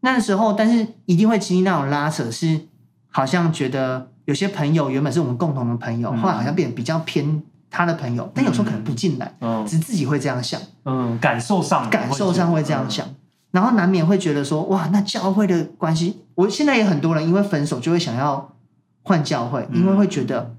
[0.01, 2.61] 那时候，但是一定会经历那种拉扯，是
[3.09, 13.17] 好像觉得有些朋友原本是我们共同的朋友，嗯、后来好像变得比较偏他的朋友，但有时候可能不进来，嗯，只自己会这样想，嗯，感受上感受上会这样想，嗯、
[13.51, 18.55] 然后难免会觉得说，哇，那教会的关系，我现在也很多人因为分手就会想要
[19.03, 20.55] 换教会，因为会觉得。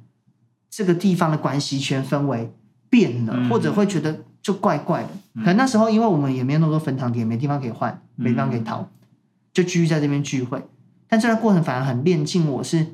[0.71, 2.53] 这个地方的关系圈氛围
[2.91, 5.09] 变了，嗯、或者会觉得就怪怪的。
[5.33, 8.87] 嗯、可能那时候，因为我们也没有那么多分堂点，没地方可以换，没地方可以逃，嗯、
[9.51, 10.63] 就继续在这边聚会。
[11.07, 12.85] 但这个过程反而很炼净我，是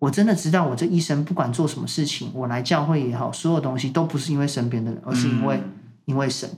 [0.00, 5.70] 我真的知道，我这一生不管做什么事情，我来教会也好，所有东西都不是因为身边的人，而是因为、嗯、
[6.06, 6.50] 因为神。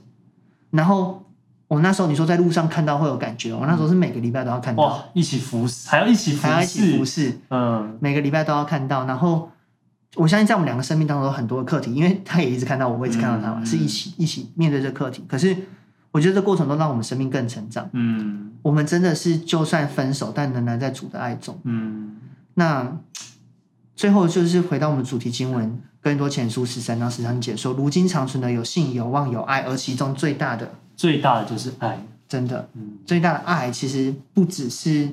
[0.71, 1.23] 然后
[1.67, 9.49] 我那时候你说在路上看到会有感觉，我那时候是每个礼拜都要看到，哇，一起服侍，还要一起服侍，还要一起服侍，嗯，每个礼拜都要看到，然后。
[10.17, 15.21] 我相信在我们两个生命当中有很多的课题，因为他也一直看到我，我一直看到他嘛，嗯、是一起一起面对这个课题。
[15.27, 15.53] 可是
[16.11, 17.89] 我觉得这过程都让我们生命更成长。
[17.91, 21.59] 嗯，我们真的是就算分手，但仍然在主的爱中。
[21.65, 22.15] 嗯，
[22.53, 22.97] 那
[23.93, 31.99] 最后就是回到我们主题经文，更多前书十三章十三节说：“如今长存的有信、有望、有爱，而其中最大的，最大的就是爱。
[32.27, 35.09] 真的，嗯，最大的爱其实不只是。”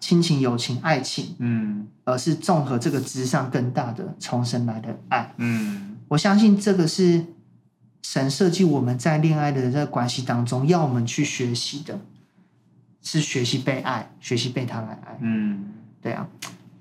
[0.00, 7.24] 亲情、友情、爱情，嗯，而是综合这个之上更大的重生来的爱，嗯，我相信这个是
[8.02, 11.98] 神设计我们在恋爱的这个关系当中要我们去学习的，
[13.00, 15.72] 是学习被爱，学习被他来爱，嗯，
[16.02, 16.28] 对啊，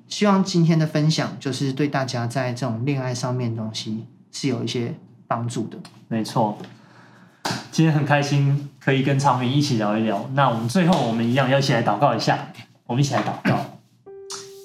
[0.09, 4.93] 希望今天的分享就是对大家在这种恋爱上面的东西是有一些
[5.27, 5.77] 帮助的，
[6.09, 6.57] 没错，
[7.71, 12.47] 今天很开心可以跟长明一起聊一聊，那我们最后我们一样要一起来祷告一下。
[12.85, 13.55] 我们一起来祷告，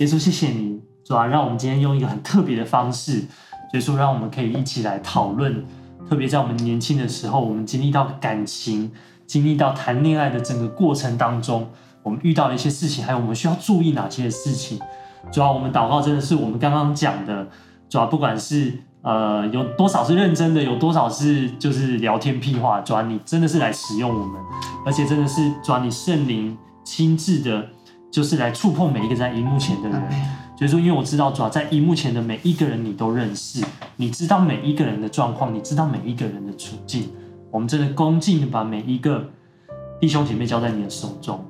[0.00, 3.20] 耶稣，谢谢你，主啊，让我们今天用一个很特别的方式，
[3.70, 5.64] 所以说让我们可以一起来讨论，
[6.10, 8.90] 特别在我们年轻的时候，我们经历到感情，
[9.24, 11.70] 经历到谈恋爱的整个过程当中，
[12.02, 14.78] 我们遇到的一些事情，还有我们需要注意哪些事情。
[15.32, 17.46] 主要，我们祷告真的是我们刚刚讲的，
[17.88, 24.40] 主要，不管是呃有多少是认真的，有多少是就是聊天屁话，主啊，你真的是来使用我们，
[24.84, 27.66] 而且真的是主啊，你圣灵亲自的。
[28.10, 30.02] 就是来触碰每一个在荧幕前的人，
[30.56, 33.62] 所以说，因为我知道，主要在荧幕前的每一个人，你都认识，
[33.96, 37.10] 你知道每一个人的状况，你知道每一个人的处境。
[37.50, 39.22] 我们真的恭敬的把每一个
[40.00, 41.44] 弟兄姐妹交在你的手中。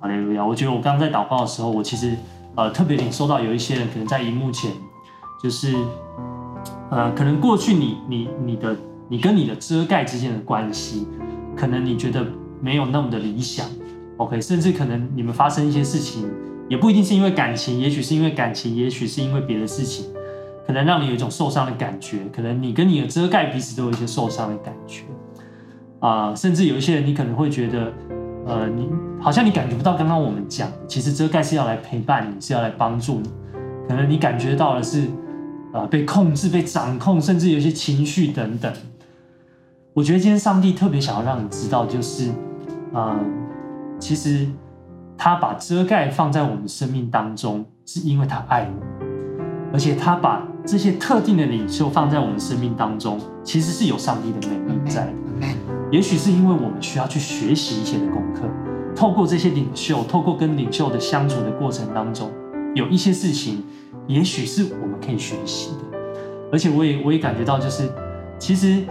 [0.00, 0.42] 阿利路亚！
[0.44, 2.16] 我觉得我刚刚在祷告的时候，我其实
[2.56, 4.72] 呃特别领受到有一些人可能在荧幕前，
[5.42, 5.76] 就是
[6.90, 8.76] 呃可能过去你你你的
[9.08, 11.06] 你跟你的遮盖之间的关系，
[11.56, 12.24] 可能你觉得
[12.60, 13.66] 没有那么的理想。
[14.18, 16.28] OK，甚至可能你们发生一些事情，
[16.68, 20.06] 也不一定是因为感情，也许是因为感情，也许是因为别的事情，
[20.66, 22.18] 可能让你有一种受伤的感觉。
[22.32, 25.04] 可能你跟你的遮盖彼此都有一些受伤的感觉
[25.98, 27.92] 啊、甚至有一些人，你可能会觉得
[28.44, 28.88] 呃，你
[29.20, 33.30] 好像你感觉不到刚刚我们讲，其实遮盖是要来陪伴你，是要来帮助你。
[33.88, 35.06] 可能你感觉到的是，
[35.72, 38.72] 呃，被控制、被掌控，甚至有些情绪等等。
[39.94, 42.30] 我觉得今天上帝特别想要让你知道，就是，
[42.92, 43.18] 呃，
[43.98, 44.46] 其实
[45.16, 49.06] 他把遮盖放在我们生命当中，是因为他爱我，
[49.72, 55.12] 而且他把这些特定的领袖放在我们生命当中，其实是有上帝的美意在的。
[55.90, 58.42] 也许是因为我们需要去学习一些的功课，
[58.96, 62.30] 透过这些领袖，透过跟领袖的相处的过程当中，
[62.74, 63.62] 有一些事情，
[64.06, 65.98] 也许是我们可以学习的。
[66.52, 67.90] 而且我也我也感觉到，就是
[68.38, 68.84] 其实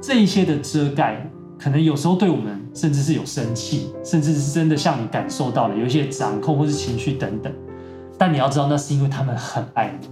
[0.00, 1.26] 这一些的遮盖，
[1.58, 7.52] 可能有时候对我们甚至是有生气，甚至是真的像你感受到了有一些掌控或是情绪等等。
[8.18, 10.08] 但你要知道，那是因为他们很爱你。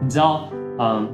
[0.00, 0.48] 你知道，
[0.78, 1.08] 嗯，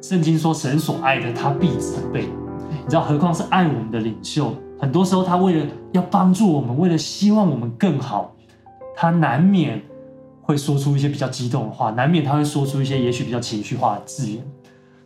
[0.00, 2.28] 圣经说神所爱的，他必责备。
[2.70, 8.34] 你知道，何况是爱我们的领袖，很多时候他为了要帮助我们，为了希望我们更好，
[8.96, 9.82] 他难免
[10.44, 14.44] 会说出一些比较激动的话，难免他会说出一些也许比较情绪化的字眼。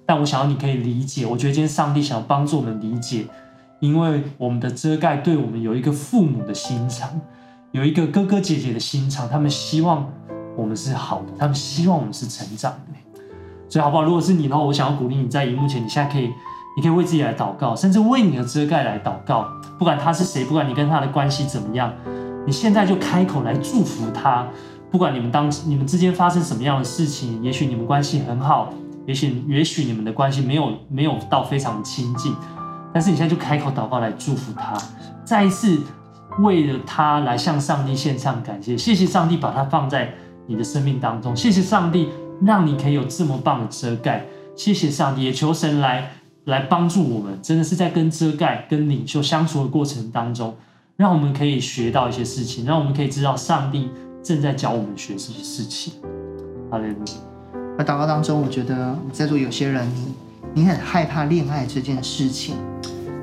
[0.05, 3.25] 但我想要你可以理解，我觉得今天上帝想要帮助我们理解，
[3.81, 7.09] 因为我们的遮盖对我们有一个父母的心肠，
[7.73, 10.11] 有一个哥哥姐姐的心肠，他们希望
[10.57, 13.31] 我们是好的，他们希望我们是成长的。
[13.69, 14.03] 所以好不好？
[14.03, 16.31] 如果是你的话，我想要鼓励你在荧幕前，你现在可以。
[16.77, 19.49] 你可以为自己来祷告，甚至为你的遮盖来祷告。
[19.81, 21.93] 不管他是谁，不管你跟他的关系怎么样，
[22.47, 24.47] 你现在就开口来祝福他。
[24.91, 28.73] 不管你们当你们之间发生什么样的事情，也许你们关系很好，
[29.07, 32.35] 也许也许你们的关系没有没有到非常亲近，
[32.93, 34.77] 但是你现在就开口祷告来祝福他，
[35.25, 35.81] 再一次
[36.41, 38.77] 为了他来向上帝献上感谢。
[38.77, 40.13] 谢谢上帝把他放在
[40.47, 42.09] 你的生命当中，谢谢上帝
[42.43, 44.25] 让你可以有这么棒的遮盖，
[44.57, 46.13] 谢谢上帝，也求神来。
[46.45, 50.57] 来帮助我们，真的是在跟遮盖、跟领袖相处的过程当中，
[50.97, 53.91] 让我们可以学到一些事情，让我们可以知道上帝
[54.29, 55.95] 正在教我们学习的事情。
[56.71, 56.95] 好嘞，
[57.79, 60.15] 那祷告当中，我觉得在座有些人，你
[60.53, 62.55] 你很害怕恋爱这件事情，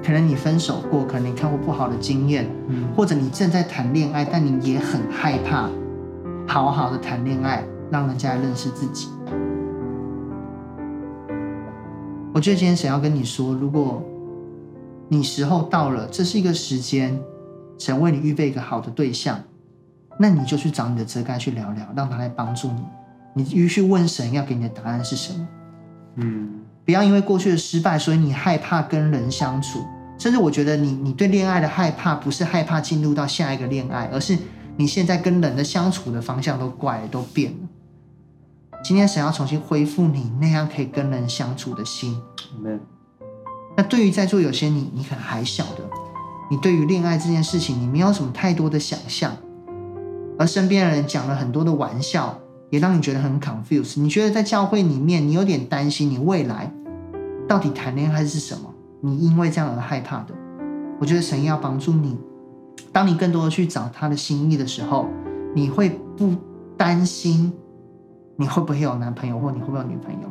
[0.04, 5.70] 可能你分手过，可能你看过不好的经验，嗯，或者你正在谈恋爱，但你也很害怕
[6.48, 9.08] 好好的谈恋爱，让人家来认识自己。
[12.34, 14.02] 我觉得今天神要跟你说，如果
[15.08, 17.22] 你时候到了，这是一个时间，
[17.78, 19.40] 神为你预备一个好的对象，
[20.18, 22.82] 那你就去找你的遮盖去聊聊，让他来帮助你。
[23.34, 25.48] 你继续问神要给你的答案是什么？
[26.16, 29.86] 嗯，不要因为过去的失败，所以你害怕跟人相处。
[30.18, 34.38] 甚至我觉得你你对恋爱的害怕，不是害怕进入到下一个恋爱，而是
[34.78, 38.80] 你现在跟人的相处的方向都怪了，都变了。
[38.82, 42.18] 今天神要重新恢复你那样可以跟人相处的心。
[42.58, 42.80] Amen.
[43.76, 45.84] 那对于在座有些你，你可能还小的，
[46.50, 49.36] 你对于恋爱这件事情，你没有什么太多的想象，
[50.38, 52.38] 而身边的人讲了很多的玩笑，
[52.70, 54.00] 也让你觉得很 confused。
[54.00, 56.72] 你觉得在教会里面，你有点担心你未来
[57.48, 58.74] 到底谈恋爱是什么？
[59.02, 60.34] 你因为这样而害怕的。
[61.00, 62.18] 我觉得神要帮助你，
[62.92, 65.08] 当你更多的去找他的心意的时候，
[65.54, 66.34] 你会不
[66.78, 67.54] 担心。
[68.38, 70.30] 你会不会有男朋友，或你会不会有女朋友？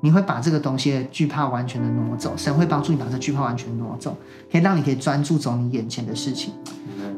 [0.00, 4.16] 你会把这个东西的惧怕完全的挪走，神会帮助你把这惧怕完全挪走，
[4.50, 6.54] 可以让你可以专注走你眼前的事情。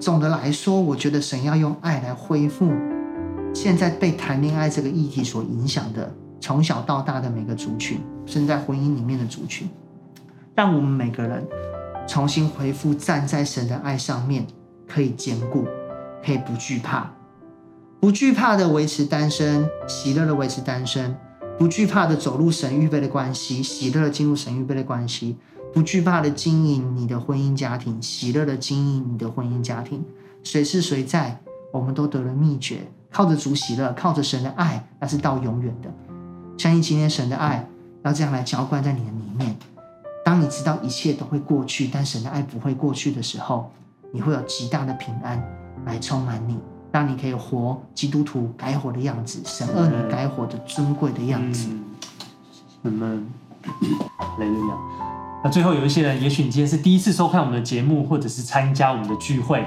[0.02, 2.72] 总的来说，我觉得神要用爱来恢复
[3.54, 9.70] 现在被谈恋爱这个议题所影响的从小到大的每个族群，甚至在婚姻里面的族群，
[10.56, 11.46] 让我们每个人
[12.08, 14.44] 重新恢复站在神的爱上面，
[14.88, 15.68] 可以坚固，
[16.26, 17.08] 可以不惧怕。
[18.00, 21.14] 不惧怕的维持单身，喜乐的维持单身；
[21.56, 25.36] 不惧怕的走入神预备的关系，喜乐的进入神预备的关系；
[25.72, 30.04] 不惧怕的经营你的婚姻家庭，喜乐的经营你的婚姻家庭。
[30.42, 31.40] 谁是谁在，
[31.72, 35.90] 我们都得了秘诀，靠着主喜乐，靠着神的爱，那是到永远的。
[36.58, 37.66] 相信今天神的爱
[38.02, 39.56] 要这样来浇灌在你的里面。
[40.24, 43.70] 当你知道一切都会过去，但神的爱不会过去的时候，
[44.12, 45.42] 你会有极大的平安
[45.86, 46.58] 来充满你。
[46.92, 51.70] 让你可以活基督徒该活的样子，神儿女该活的尊贵的样子。
[52.82, 53.26] 嗯，们
[54.38, 55.11] 雷 路亚。
[55.44, 59.64] 那最后有一些人，也许你今天是第一次收看我们的节目，或者是参加我们的聚会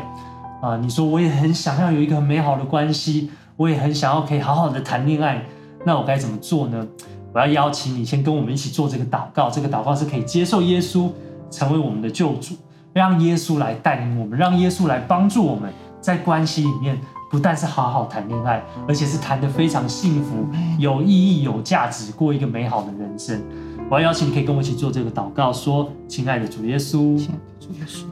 [0.62, 0.78] 啊。
[0.78, 5.44] 你说我也很想要有一个很美好的关系，我也很想要可以好好的谈恋爱，
[5.86, 6.88] 那我该怎么做呢？
[7.34, 9.50] 我要邀请你先跟我们一起做这个祷告。
[9.50, 11.10] 这个祷告是可以接受耶稣
[11.52, 12.56] 成为我们的救主，
[12.94, 16.98] 让耶稣来带领我们，让耶稣来帮助我们在关系里面。
[17.30, 20.48] 不但是好好谈恋爱，而且是谈得非常幸福、
[20.80, 23.42] 有意义、有价值，过一个美好的人生。
[23.88, 27.24] 我要邀请你，可以跟我一起做这个祷告，说：“亲爱的主耶稣，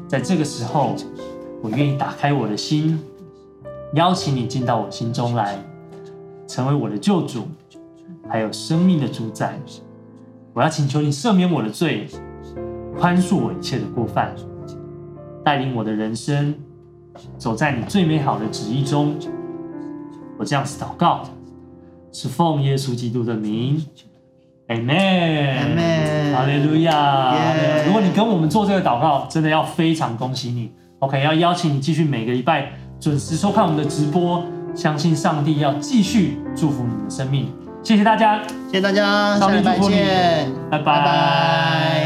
[0.08, 0.96] 在这个时候，
[1.64, 3.00] 我愿意打开我的心，
[3.96, 5.58] 邀请你进到我心中来，
[6.48, 7.48] 成为我的救主，
[8.30, 9.60] 还有生命的主宰。
[10.54, 12.08] 我要请求你赦免我的罪，
[12.96, 14.36] 宽恕我一切的过犯，
[15.44, 16.54] 带领我的人生
[17.40, 19.16] 走在你最美好的旨意中。
[20.38, 21.24] 我这样子祷告，
[22.12, 23.84] 是奉耶稣基督的名
[24.68, 27.36] ，Amen，哈利路亚。
[27.86, 30.72] 如果你跟我们做这个祷告，真的要非常恭喜你。
[30.99, 34.43] OK，要邀请你继续每个礼拜准时收看我们的直播，
[34.74, 37.51] 相信上帝要继续祝福你的生命。
[37.84, 38.41] 谢谢大家，
[38.72, 40.86] 谢谢大家，下礼拜见，拜拜。
[40.86, 42.03] 拜拜。